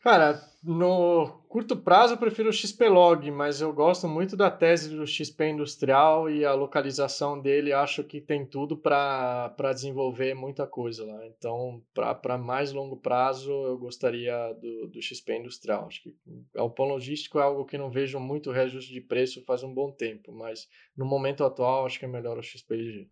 [0.00, 5.06] Cara, no curto prazo eu prefiro o XPlog, mas eu gosto muito da tese do
[5.06, 11.26] XP industrial e a localização dele acho que tem tudo para desenvolver muita coisa lá.
[11.26, 15.86] Então, para mais longo prazo, eu gostaria do, do XP industrial.
[15.86, 16.14] Acho que
[16.56, 19.90] o pão logístico é algo que não vejo muito reajuste de preço faz um bom
[19.90, 23.08] tempo, mas no momento atual acho que é melhor o XPLG.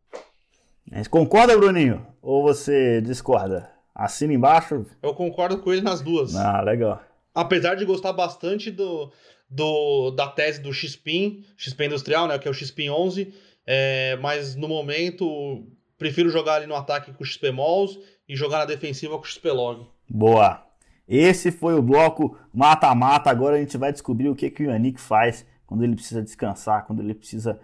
[1.10, 2.06] Concorda, Bruninho?
[2.20, 3.70] Ou você discorda?
[3.94, 4.84] Assina embaixo.
[5.02, 6.34] Eu concordo com ele nas duas.
[6.34, 7.00] Ah, legal.
[7.34, 9.12] Apesar de gostar bastante do,
[9.48, 13.32] do da tese do XPIN, XP Industrial, né, que é o XPIN 11,
[13.66, 15.66] é, mas no momento
[15.96, 19.26] prefiro jogar ali no ataque com o XP Malls e jogar na defensiva com o
[19.26, 19.86] XP Log.
[20.08, 20.64] Boa.
[21.06, 23.30] Esse foi o bloco mata-mata.
[23.30, 26.86] Agora a gente vai descobrir o que, que o Yannick faz quando ele precisa descansar,
[26.86, 27.60] quando ele precisa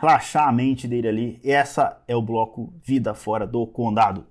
[0.00, 1.40] relaxar a mente dele ali.
[1.44, 4.26] Essa é o bloco Vida Fora do Condado.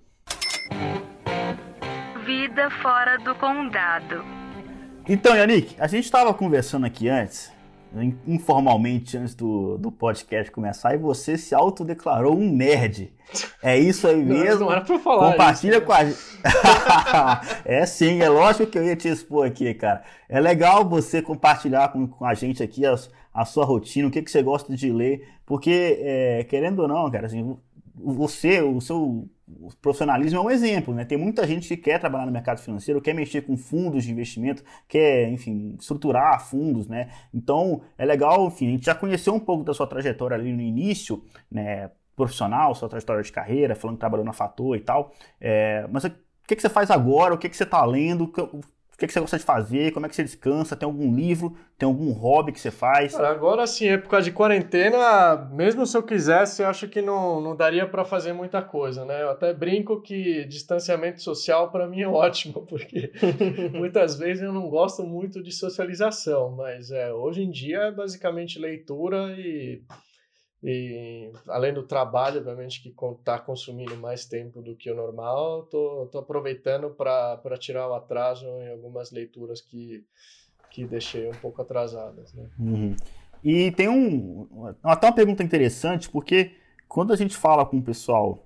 [2.25, 4.23] Vida fora do condado.
[5.07, 7.51] Então, Yannick, a gente estava conversando aqui antes,
[8.27, 13.11] informalmente, antes do, do podcast começar, e você se autodeclarou um nerd.
[13.63, 14.59] É isso aí mesmo?
[14.59, 16.19] Não, não era pra falar Compartilha isso, com a gente.
[17.65, 20.03] é sim, é lógico que eu ia te expor aqui, cara.
[20.27, 22.95] É legal você compartilhar com, com a gente aqui a,
[23.33, 27.09] a sua rotina, o que, que você gosta de ler, porque, é, querendo ou não,
[27.09, 27.57] cara, assim,
[27.95, 29.29] você, o seu
[29.81, 31.05] profissionalismo é um exemplo, né?
[31.05, 34.63] Tem muita gente que quer trabalhar no mercado financeiro, quer mexer com fundos de investimento,
[34.87, 37.09] quer, enfim, estruturar fundos, né?
[37.33, 40.61] Então, é legal, enfim, a gente já conheceu um pouco da sua trajetória ali no
[40.61, 41.91] início, né?
[42.15, 45.11] Profissional, sua trajetória de carreira, falando que trabalhou na Fator e tal.
[45.39, 46.11] É, mas o
[46.47, 47.33] que, que você faz agora?
[47.33, 48.31] O que, que você está lendo?
[48.99, 49.91] Que, que você gosta de fazer?
[49.91, 50.75] Como é que você descansa?
[50.75, 51.55] Tem algum livro?
[51.77, 53.15] Tem algum hobby que você faz?
[53.15, 57.55] Cara, agora sim, época de quarentena, mesmo se eu quisesse, eu acho que não, não
[57.55, 59.23] daria para fazer muita coisa, né?
[59.23, 63.11] Eu até brinco que distanciamento social para mim é ótimo, porque
[63.73, 68.59] muitas vezes eu não gosto muito de socialização, mas é, hoje em dia é basicamente
[68.59, 69.81] leitura e
[70.61, 76.07] e além do trabalho, obviamente, que está consumindo mais tempo do que o normal, tô,
[76.11, 80.05] tô aproveitando para tirar o atraso em algumas leituras que,
[80.69, 82.33] que deixei um pouco atrasadas.
[82.33, 82.49] Né?
[82.59, 82.95] Uhum.
[83.41, 86.51] E tem um, até uma pergunta interessante, porque
[86.89, 88.45] quando a gente fala com o pessoal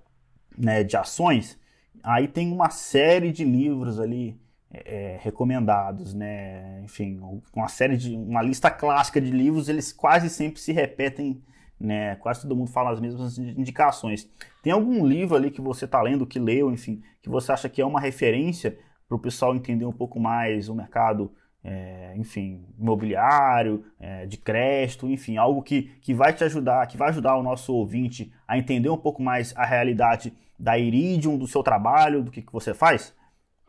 [0.56, 1.60] né, de ações,
[2.04, 4.40] aí tem uma série de livros ali
[4.72, 6.82] é, recomendados, né?
[6.84, 7.20] Enfim,
[7.56, 11.42] uma série de uma lista clássica de livros, eles quase sempre se repetem
[11.84, 12.16] né?
[12.16, 14.30] Quase todo mundo fala as mesmas indicações.
[14.62, 17.82] Tem algum livro ali que você está lendo, que leu, enfim, que você acha que
[17.82, 18.78] é uma referência
[19.08, 21.32] para o pessoal entender um pouco mais o mercado,
[21.64, 27.10] é, enfim, imobiliário, é, de crédito, enfim, algo que, que vai te ajudar, que vai
[27.10, 31.62] ajudar o nosso ouvinte a entender um pouco mais a realidade da Iridium, do seu
[31.62, 33.14] trabalho, do que, que você faz?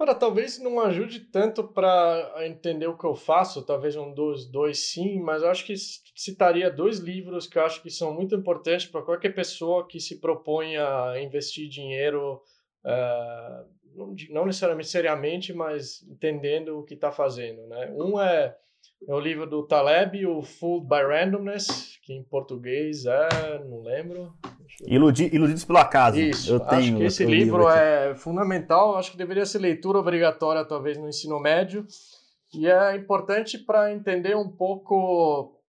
[0.05, 4.91] Cara, talvez não ajude tanto para entender o que eu faço, talvez um dos dois
[4.91, 5.75] sim, mas eu acho que
[6.15, 10.21] citaria dois livros que eu acho que são muito importantes para qualquer pessoa que se
[10.21, 12.43] propõe a investir dinheiro,
[12.85, 17.67] uh, não necessariamente seriamente, mas entendendo o que está fazendo.
[17.67, 17.91] Né?
[17.97, 18.55] Um é,
[19.09, 24.35] é o livro do Taleb, o Fooled by Randomness, que em português é, não lembro,
[24.83, 26.21] Iludi, Iludidos pelo Acaso.
[26.21, 29.99] Isso, eu tenho, acho que esse livro, livro é fundamental, acho que deveria ser leitura
[29.99, 31.87] obrigatória, talvez, no ensino médio,
[32.53, 35.61] e é importante para entender um pouco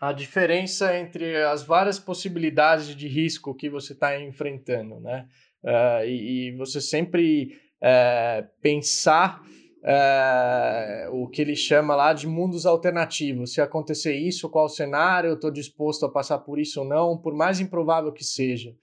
[0.00, 5.26] a diferença entre as várias possibilidades de risco que você está enfrentando, né?
[5.62, 9.42] Uh, e, e, você sempre uh, pensar
[9.82, 13.52] é, o que ele chama lá de mundos alternativos.
[13.52, 17.34] Se acontecer isso, qual cenário, eu estou disposto a passar por isso ou não, por
[17.34, 18.74] mais improvável que seja.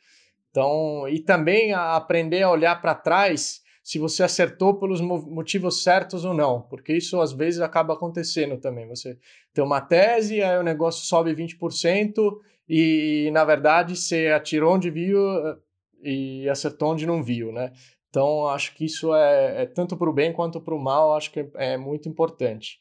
[0.50, 6.26] Então, e também a aprender a olhar para trás se você acertou pelos motivos certos
[6.26, 8.88] ou não, porque isso às vezes acaba acontecendo também.
[8.88, 9.16] Você
[9.54, 12.36] tem uma tese, aí o negócio sobe 20%
[12.68, 15.58] e, na verdade, você atirou onde viu eh,
[16.02, 17.72] e acertou onde não viu, né?
[18.16, 21.30] Então, acho que isso é, é tanto para o bem quanto para o mal, acho
[21.34, 22.80] que é, é muito importante.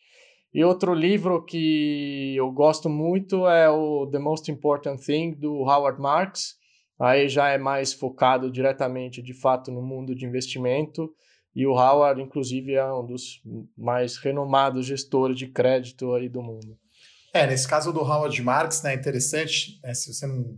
[0.55, 6.01] E outro livro que eu gosto muito é o The Most Important Thing, do Howard
[6.01, 6.55] Marks.
[7.01, 11.13] Aí já é mais focado diretamente, de fato, no mundo de investimento.
[11.53, 13.43] E o Howard, inclusive, é um dos
[13.77, 16.79] mais renomados gestores de crédito aí do mundo.
[17.33, 20.57] É, nesse caso do Howard Marks, né, é interessante, né, se você não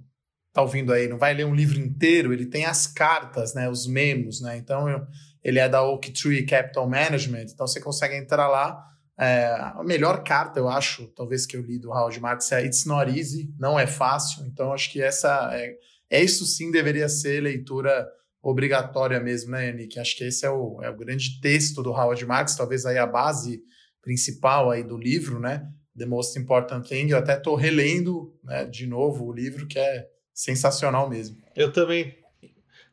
[0.56, 3.86] está ouvindo aí não vai ler um livro inteiro, ele tem as cartas, né, os
[3.86, 4.56] memos, né?
[4.56, 5.06] Então eu,
[5.44, 8.82] ele é da Oak Tree Capital Management, então você consegue entrar lá.
[9.18, 12.84] É, a melhor carta, eu acho, talvez que eu li do Howard Marks é It's
[12.84, 14.46] Not Easy, não é fácil.
[14.46, 15.74] Então acho que essa é,
[16.10, 18.06] é isso sim deveria ser leitura
[18.42, 19.98] obrigatória mesmo, né, Yannick?
[19.98, 23.06] Acho que esse é o, é o grande texto do Howard Marks, talvez aí a
[23.06, 23.60] base
[24.02, 25.66] principal aí do livro, né?
[25.96, 27.10] The Most Important Thing.
[27.10, 31.42] Eu até estou relendo né, de novo o livro, que é sensacional mesmo.
[31.56, 32.14] Eu também,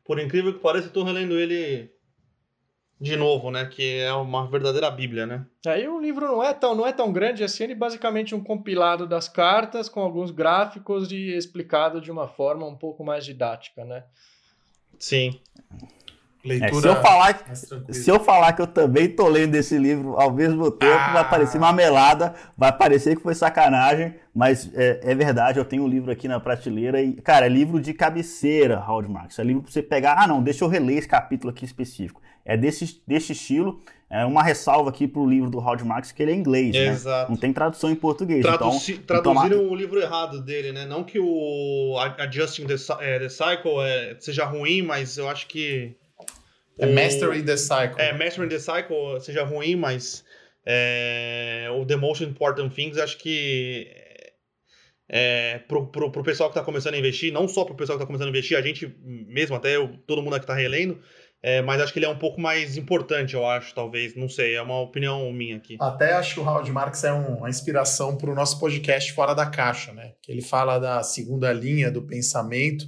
[0.05, 1.91] por incrível que pareça, estou relendo ele
[3.01, 3.65] de novo, né?
[3.65, 5.45] Que é uma verdadeira Bíblia, né?
[5.67, 8.41] Aí o livro não é tão, não é tão grande assim, ele é basicamente um
[8.41, 13.83] compilado das cartas com alguns gráficos e explicado de uma forma um pouco mais didática,
[13.83, 14.05] né?
[14.97, 15.41] Sim.
[16.43, 17.55] Leitura é, se, eu falar,
[17.89, 21.13] se eu falar que eu também tô lendo esse livro ao mesmo tempo, ah.
[21.13, 25.83] vai parecer uma melada, vai parecer que foi sacanagem, mas é, é, verdade, eu tenho
[25.83, 29.39] um livro aqui na prateleira e, cara, é livro de cabeceira, Howard Marks.
[29.39, 32.21] É livro pra você pegar, ah não, deixa eu reler esse capítulo aqui específico.
[32.43, 36.33] É desse, desse estilo, é uma ressalva aqui pro livro do Howard Marks, que ele
[36.33, 36.87] é inglês, né?
[36.87, 37.31] Exato.
[37.31, 38.41] Não tem tradução em português.
[38.41, 40.85] Traduzi então, traduziram então, o livro errado dele, né?
[40.85, 45.95] Não que o Adjusting the, é, the Cycle é, seja ruim, mas eu acho que
[46.77, 47.99] é Mastering the Cycle.
[47.99, 50.23] É, Mastering the Cycle seja ruim, mas
[50.65, 53.87] é, o The Most Important Things acho que
[55.09, 58.03] é, pro, pro, pro pessoal que está começando a investir, não só pro pessoal que
[58.03, 60.99] está começando a investir, a gente mesmo, até eu, todo mundo aqui está relendo,
[61.41, 64.55] é, mas acho que ele é um pouco mais importante, eu acho, talvez, não sei,
[64.55, 65.77] é uma opinião minha aqui.
[65.79, 69.33] Até acho que o Howard Marks é um, uma inspiração para o nosso podcast Fora
[69.33, 70.13] da Caixa, né?
[70.21, 72.85] Que ele fala da segunda linha do pensamento,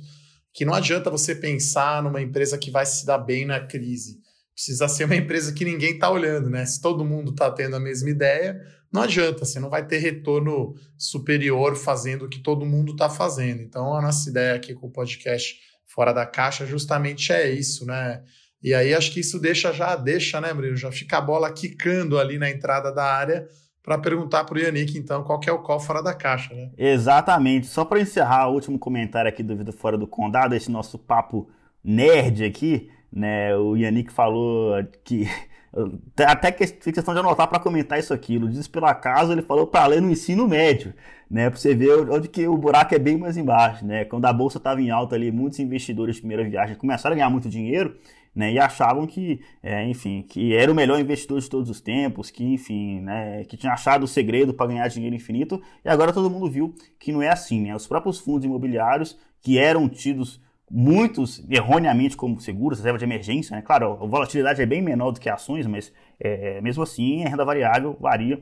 [0.56, 4.22] que não adianta você pensar numa empresa que vai se dar bem na crise.
[4.54, 6.66] Precisa ser uma empresa que ninguém está olhando, né?
[6.66, 8.58] Se todo mundo está tendo a mesma ideia,
[8.90, 13.62] não adianta, você não vai ter retorno superior fazendo o que todo mundo está fazendo.
[13.62, 18.24] Então, a nossa ideia aqui com o podcast Fora da Caixa justamente é isso, né?
[18.64, 20.78] E aí acho que isso deixa já, deixa, né, Bruno?
[20.78, 23.46] Já fica a bola quicando ali na entrada da área
[23.86, 26.72] para perguntar para o Yannick, então, qual que é o call fora da caixa, né?
[26.76, 27.68] Exatamente.
[27.68, 31.48] Só para encerrar, o último comentário aqui do Vida Fora do Condado, esse nosso papo
[31.84, 33.56] nerd aqui, né?
[33.56, 34.74] O Yannick falou
[35.04, 35.30] que
[36.26, 38.40] até que questão de anotar para comentar isso aqui.
[38.40, 40.92] No Diz pelo acaso, ele falou para ler no ensino médio,
[41.30, 41.48] né?
[41.48, 44.04] Para você ver onde que o buraco é bem mais embaixo, né?
[44.06, 47.30] Quando a bolsa estava em alta ali, muitos investidores de primeira viagem começaram a ganhar
[47.30, 47.96] muito dinheiro
[48.36, 52.30] né, e achavam que, é, enfim, que era o melhor investidor de todos os tempos,
[52.30, 56.30] que, enfim, né, que tinha achado o segredo para ganhar dinheiro infinito, e agora todo
[56.30, 57.76] mundo viu que não é assim, né?
[57.76, 63.62] Os próprios fundos imobiliários, que eram tidos muitos erroneamente como seguros, reserva de emergência, né?
[63.62, 67.46] Claro, a volatilidade é bem menor do que ações, mas é, mesmo assim a renda
[67.46, 68.42] variável varia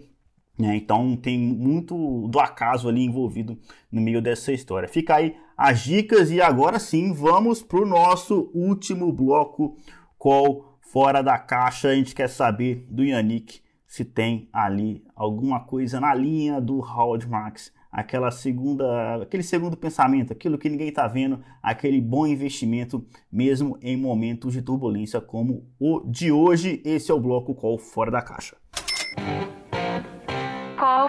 [0.58, 0.76] né?
[0.76, 3.58] Então tem muito do acaso ali envolvido
[3.92, 4.88] no meio dessa história.
[4.88, 9.78] Fica aí as dicas e agora sim vamos para o nosso último bloco
[10.18, 11.90] call fora da caixa.
[11.90, 17.30] A gente quer saber do Yannick se tem ali alguma coisa na linha do Howard
[17.30, 23.78] Marks, aquela segunda, aquele segundo pensamento, aquilo que ninguém está vendo, aquele bom investimento mesmo
[23.84, 26.82] em momentos de turbulência como o de hoje.
[26.84, 28.58] Esse é o bloco call fora da caixa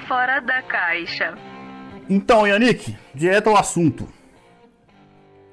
[0.01, 1.35] fora da caixa.
[2.09, 4.09] Então, Yannick, direto ao assunto.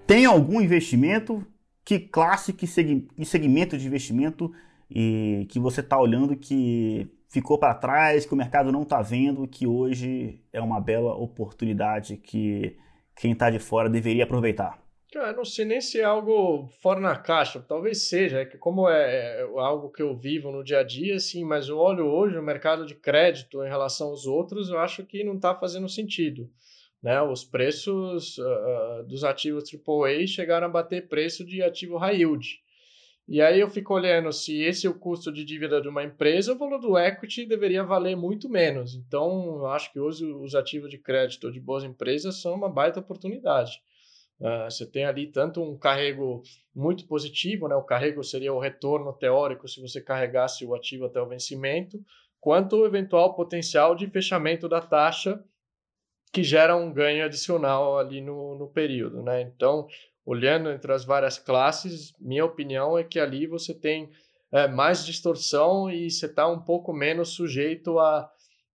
[0.06, 1.46] Tem algum investimento?
[1.84, 4.54] Que classe, que, segmento de investimento
[4.90, 9.48] e que você está olhando que ficou para trás, que o mercado não está vendo,
[9.48, 12.78] que hoje é uma bela oportunidade que
[13.16, 14.81] quem está de fora deveria aproveitar?
[15.12, 19.42] Cara, não sei nem se é algo fora na caixa, talvez seja, é como é,
[19.42, 22.42] é algo que eu vivo no dia a dia, sim, mas eu olho hoje o
[22.42, 26.50] mercado de crédito em relação aos outros, eu acho que não está fazendo sentido.
[27.04, 27.22] Né?
[27.22, 32.62] Os preços uh, dos ativos AAA chegaram a bater preço de ativo high yield.
[33.28, 36.54] E aí eu fico olhando se esse é o custo de dívida de uma empresa,
[36.54, 38.96] o valor do equity deveria valer muito menos.
[38.96, 43.02] Então, eu acho que hoje os ativos de crédito de boas empresas são uma baita
[43.02, 43.82] oportunidade.
[44.42, 46.42] Uh, você tem ali tanto um carrego
[46.74, 47.76] muito positivo, né?
[47.76, 52.04] o carrego seria o retorno teórico se você carregasse o ativo até o vencimento,
[52.40, 55.40] quanto o eventual potencial de fechamento da taxa
[56.34, 59.22] que gera um ganho adicional ali no, no período.
[59.22, 59.42] Né?
[59.42, 59.88] Então,
[60.26, 64.10] olhando entre as várias classes, minha opinião é que ali você tem
[64.52, 68.28] é, mais distorção e você está um pouco menos sujeito a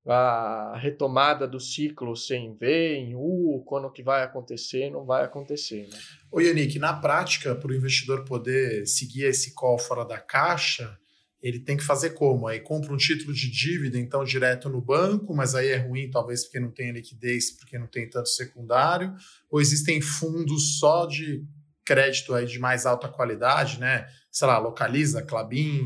[0.06, 5.88] a retomada do ciclo sem V, em U, quando que vai acontecer, não vai acontecer.
[5.90, 5.98] Né?
[6.30, 10.96] Ô Yannick, na prática, para o investidor poder seguir esse call fora da caixa,
[11.42, 12.46] ele tem que fazer como?
[12.46, 16.44] Aí compra um título de dívida, então, direto no banco, mas aí é ruim, talvez
[16.44, 19.14] porque não tem liquidez, porque não tem tanto secundário,
[19.50, 21.44] ou existem fundos só de
[21.84, 24.06] crédito aí de mais alta qualidade, né?
[24.30, 25.82] Sei lá, Localiza, Clabin,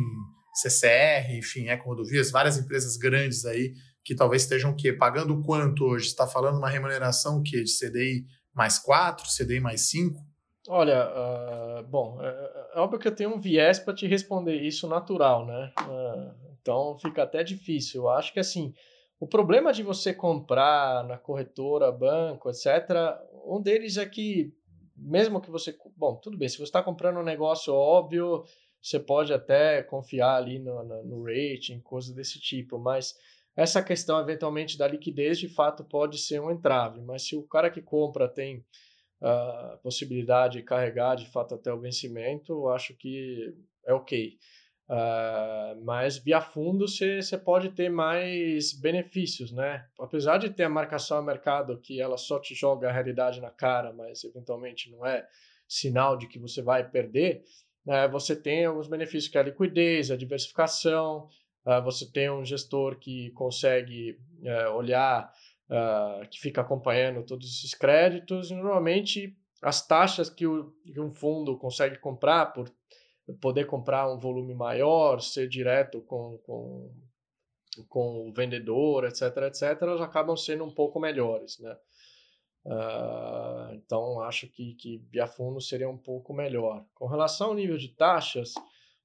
[0.55, 4.93] CCR, enfim, Eco Rodovias, várias empresas grandes aí que talvez estejam quê?
[4.93, 6.07] Pagando quanto hoje?
[6.07, 7.63] Está falando uma remuneração o quê?
[7.63, 8.25] De CDI
[8.55, 10.19] mais 4, CDI mais 5?
[10.69, 12.29] Olha, uh, bom, é,
[12.75, 15.73] é, óbvio que eu tenho um viés para te responder isso natural, né?
[15.81, 18.03] Uh, Então fica até difícil.
[18.03, 18.75] Eu acho que assim,
[19.19, 24.53] o problema de você comprar na corretora, banco, etc., um deles é que,
[24.97, 25.77] mesmo que você.
[25.97, 28.45] Bom, tudo bem, se você está comprando um negócio óbvio,
[28.81, 33.15] você pode até confiar ali no, no, no rating, coisas desse tipo, mas
[33.61, 37.03] essa questão, eventualmente, da liquidez, de fato, pode ser um entrave.
[37.03, 38.65] Mas se o cara que compra tem
[39.23, 43.55] a uh, possibilidade de carregar, de fato, até o vencimento, eu acho que
[43.87, 44.39] é ok.
[44.89, 49.87] Uh, mas via fundo você pode ter mais benefícios, né?
[50.01, 53.51] Apesar de ter a marcação a mercado que ela só te joga a realidade na
[53.51, 55.27] cara, mas eventualmente não é
[55.69, 57.43] sinal de que você vai perder,
[57.85, 58.09] né?
[58.09, 61.29] você tem alguns benefícios que é a liquidez, a diversificação,
[61.85, 65.31] você tem um gestor que consegue uh, olhar,
[65.69, 71.13] uh, que fica acompanhando todos esses créditos, e normalmente as taxas que, o, que um
[71.13, 72.71] fundo consegue comprar por
[73.41, 76.93] poder comprar um volume maior, ser direto com, com,
[77.89, 81.77] com o vendedor, etc, etc, elas acabam sendo um pouco melhores, né?
[82.65, 86.85] Uh, então, acho que, que via fundo seria um pouco melhor.
[86.95, 88.53] Com relação ao nível de taxas,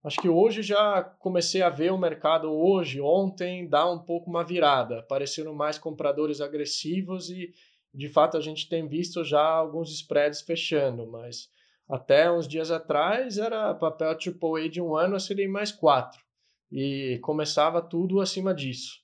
[0.06, 4.44] acho que hoje já comecei a ver o mercado hoje, ontem, dar um pouco uma
[4.44, 7.52] virada, aparecendo mais compradores agressivos e,
[7.92, 11.50] de fato, a gente tem visto já alguns spreads fechando, mas
[11.90, 16.24] até uns dias atrás era papel AAA de um ano a CDI mais quatro
[16.72, 19.00] e começava tudo acima disso.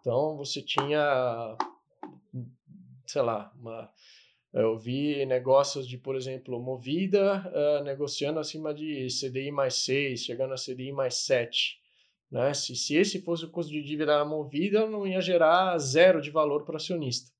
[0.00, 1.56] Então você tinha,
[3.06, 3.88] sei lá, uma,
[4.52, 10.52] eu vi negócios de, por exemplo, Movida uh, negociando acima de CDI mais 6, chegando
[10.52, 11.78] a CDI mais 7.
[12.30, 12.52] Né?
[12.52, 16.30] Se, se esse fosse o custo de dívida da Movida, não ia gerar zero de
[16.30, 17.30] valor para o acionista.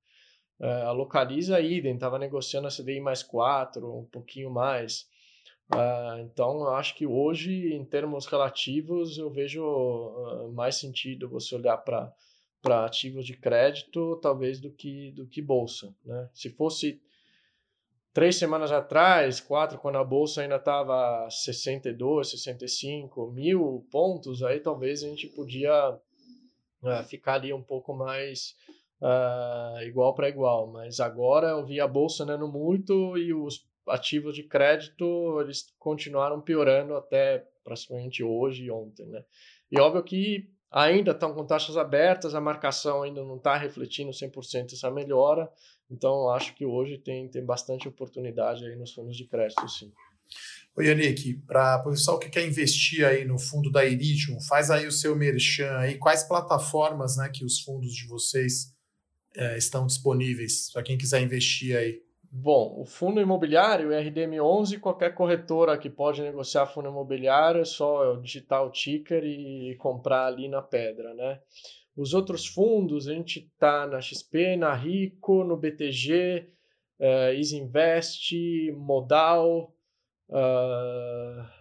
[0.61, 5.09] Uh, a Localiza idem, estava negociando a CDI mais 4, um pouquinho mais.
[5.73, 11.55] Uh, então, eu acho que hoje, em termos relativos, eu vejo uh, mais sentido você
[11.57, 12.13] olhar para
[12.63, 16.29] para ativos de crédito, talvez do que do que bolsa, né?
[16.35, 17.01] Se fosse
[18.13, 25.03] três semanas atrás, quatro, quando a bolsa ainda estava 62, 65 mil pontos, aí talvez
[25.03, 28.55] a gente podia uh, ficar ali um pouco mais
[29.01, 30.67] uh, igual para igual.
[30.67, 36.41] Mas agora eu vi a bolsa andando muito e os ativos de crédito eles continuaram
[36.41, 39.25] piorando até praticamente hoje e ontem, né?
[39.71, 44.73] E óbvio que ainda estão com taxas abertas, a marcação ainda não está refletindo 100%
[44.73, 45.51] essa melhora,
[45.91, 49.93] então acho que hoje tem, tem bastante oportunidade aí nos fundos de crédito, sim.
[50.77, 54.87] Oi, Yannick, para o pessoal que quer investir aí no fundo da Iridium, faz aí
[54.87, 58.73] o seu merchan aí, quais plataformas né, que os fundos de vocês
[59.35, 62.01] é, estão disponíveis para quem quiser investir aí?
[62.33, 68.14] Bom, o fundo imobiliário, o RDM11, qualquer corretora que pode negociar fundo imobiliário, é só
[68.16, 71.41] digitar o ticker e comprar ali na pedra, né?
[71.97, 76.47] Os outros fundos, a gente está na XP, na Rico, no BTG,
[77.01, 78.33] uh, é, Easy Invest,
[78.76, 79.74] Modal,
[80.28, 81.61] uh,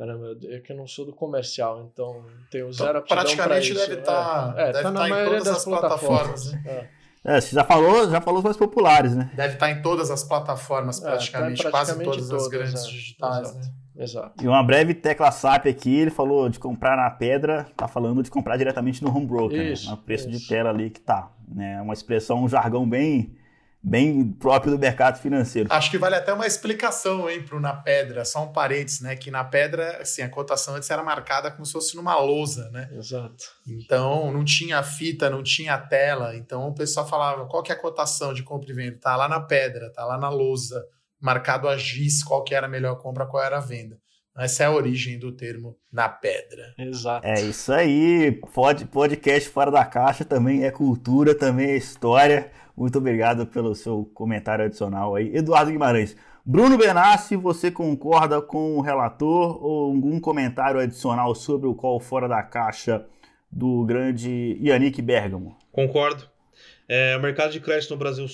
[0.00, 4.54] Caramba, é que eu não sou do comercial, então tenho zero então, Praticamente deve estar
[4.54, 6.44] tá, é, é, tá na tá em todas as plataformas.
[6.44, 6.88] plataformas né?
[6.96, 6.99] é.
[7.24, 7.40] É.
[7.40, 9.30] você já falou, já falou os mais populares, né?
[9.34, 12.84] Deve estar em todas as plataformas, praticamente, é, tá praticamente quase todas, todas, as grandes
[12.84, 12.88] é.
[12.88, 13.58] digitais, Exato.
[13.58, 13.72] né?
[13.96, 14.44] Exato.
[14.44, 18.30] E uma breve tecla SAP aqui, ele falou de comprar na pedra, tá falando de
[18.30, 19.90] comprar diretamente no home broker, isso, né?
[19.90, 20.38] no preço isso.
[20.40, 21.30] de tela ali que tá.
[21.46, 21.80] Né?
[21.82, 23.34] Uma expressão, um jargão bem
[23.82, 25.72] bem próprio do mercado financeiro.
[25.72, 29.16] Acho que vale até uma explicação hein, para o Na Pedra, só um parênteses, né?
[29.16, 32.88] Que na Pedra, assim, a cotação antes era marcada como se fosse numa lousa, né?
[32.92, 33.44] Exato.
[33.66, 36.36] Então não tinha fita, não tinha tela.
[36.36, 38.98] Então o pessoal falava: qual que é a cotação de compra e venda?
[39.00, 40.84] Tá lá na pedra, tá lá na lousa,
[41.20, 43.96] marcado a giz, qual que era a melhor compra, qual era a venda.
[44.36, 46.74] Essa é a origem do termo na pedra.
[46.78, 47.26] Exato.
[47.26, 48.32] É isso aí.
[48.54, 52.50] Pod, podcast fora da caixa também é cultura, também é história.
[52.76, 55.34] Muito obrigado pelo seu comentário adicional aí.
[55.36, 56.16] Eduardo Guimarães.
[56.46, 62.26] Bruno Benassi, você concorda com o relator ou algum comentário adicional sobre o qual fora
[62.26, 63.04] da caixa
[63.52, 65.58] do grande Yannick Bergamo?
[65.70, 66.24] Concordo.
[66.88, 68.26] É, o mercado de crédito no Brasil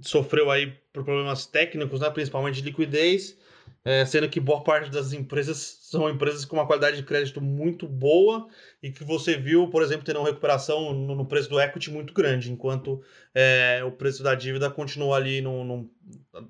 [0.00, 3.36] sofreu aí por problemas técnicos, né, principalmente de liquidez
[3.84, 7.86] é, sendo que boa parte das empresas são empresas com uma qualidade de crédito muito
[7.86, 8.48] boa
[8.82, 12.12] e que você viu, por exemplo, tendo uma recuperação no, no preço do equity muito
[12.12, 13.00] grande, enquanto
[13.32, 15.90] é, o preço da dívida continua ali no, no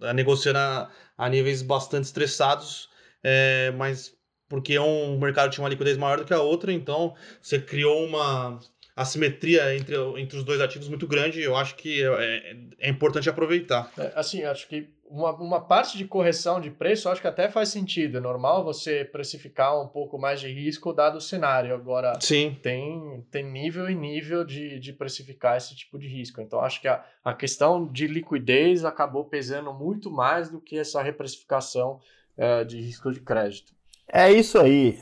[0.00, 2.88] a negociando a, a, níveis bastante estressados,
[3.22, 4.16] é, mas
[4.48, 8.02] porque é um mercado tinha uma liquidez maior do que a outra, então você criou
[8.06, 8.58] uma
[8.96, 11.42] assimetria entre, entre os dois ativos muito grande.
[11.42, 13.92] Eu acho que é, é importante aproveitar.
[13.98, 17.68] É, assim, acho que uma, uma parte de correção de preço, acho que até faz
[17.68, 18.18] sentido.
[18.18, 21.74] É normal você precificar um pouco mais de risco dado o cenário.
[21.74, 22.56] Agora, Sim.
[22.62, 26.40] Tem, tem nível e nível de, de precificar esse tipo de risco.
[26.40, 31.02] Então, acho que a, a questão de liquidez acabou pesando muito mais do que essa
[31.02, 32.00] reprecificação
[32.36, 33.72] é, de risco de crédito.
[34.08, 34.98] É isso aí.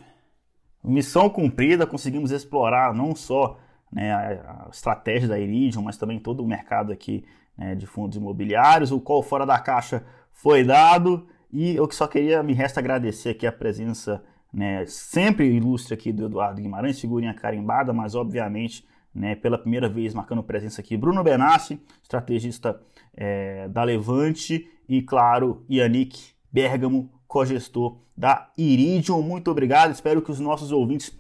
[0.82, 3.59] Missão cumprida, conseguimos explorar não só
[3.90, 7.24] né, a, a estratégia da Iridium, mas também todo o mercado aqui
[7.57, 8.90] né, de fundos imobiliários.
[8.90, 13.30] O call fora da caixa foi dado e eu que só queria, me resta agradecer
[13.30, 18.84] aqui a presença né, sempre ilustre aqui do Eduardo Guimarães, figurinha carimbada, mas obviamente
[19.14, 22.80] né, pela primeira vez marcando presença aqui, Bruno Benassi, estrategista
[23.16, 29.22] é, da Levante e, claro, Yannick Bergamo, cogestor da Iridium.
[29.22, 31.16] Muito obrigado, espero que os nossos ouvintes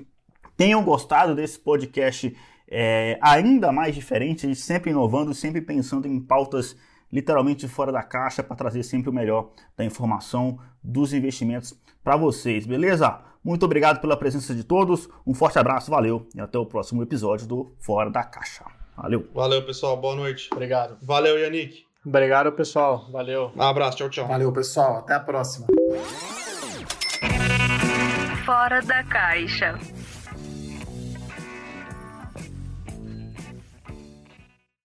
[0.56, 2.36] tenham gostado desse podcast
[2.68, 6.76] é, ainda mais diferente, a gente sempre inovando, sempre pensando em pautas
[7.12, 12.66] literalmente fora da caixa para trazer sempre o melhor da informação dos investimentos para vocês,
[12.66, 13.20] beleza?
[13.44, 17.46] Muito obrigado pela presença de todos, um forte abraço, valeu e até o próximo episódio
[17.46, 18.64] do Fora da Caixa.
[18.96, 19.28] Valeu.
[19.34, 20.48] Valeu, pessoal, boa noite.
[20.52, 20.96] Obrigado.
[21.02, 21.84] Valeu, Yannick.
[22.04, 23.06] Obrigado, pessoal.
[23.10, 23.50] Valeu.
[23.56, 24.28] Um abraço, tchau, tchau.
[24.28, 24.98] Valeu, pessoal.
[24.98, 25.66] Até a próxima.
[28.44, 29.78] Fora da caixa.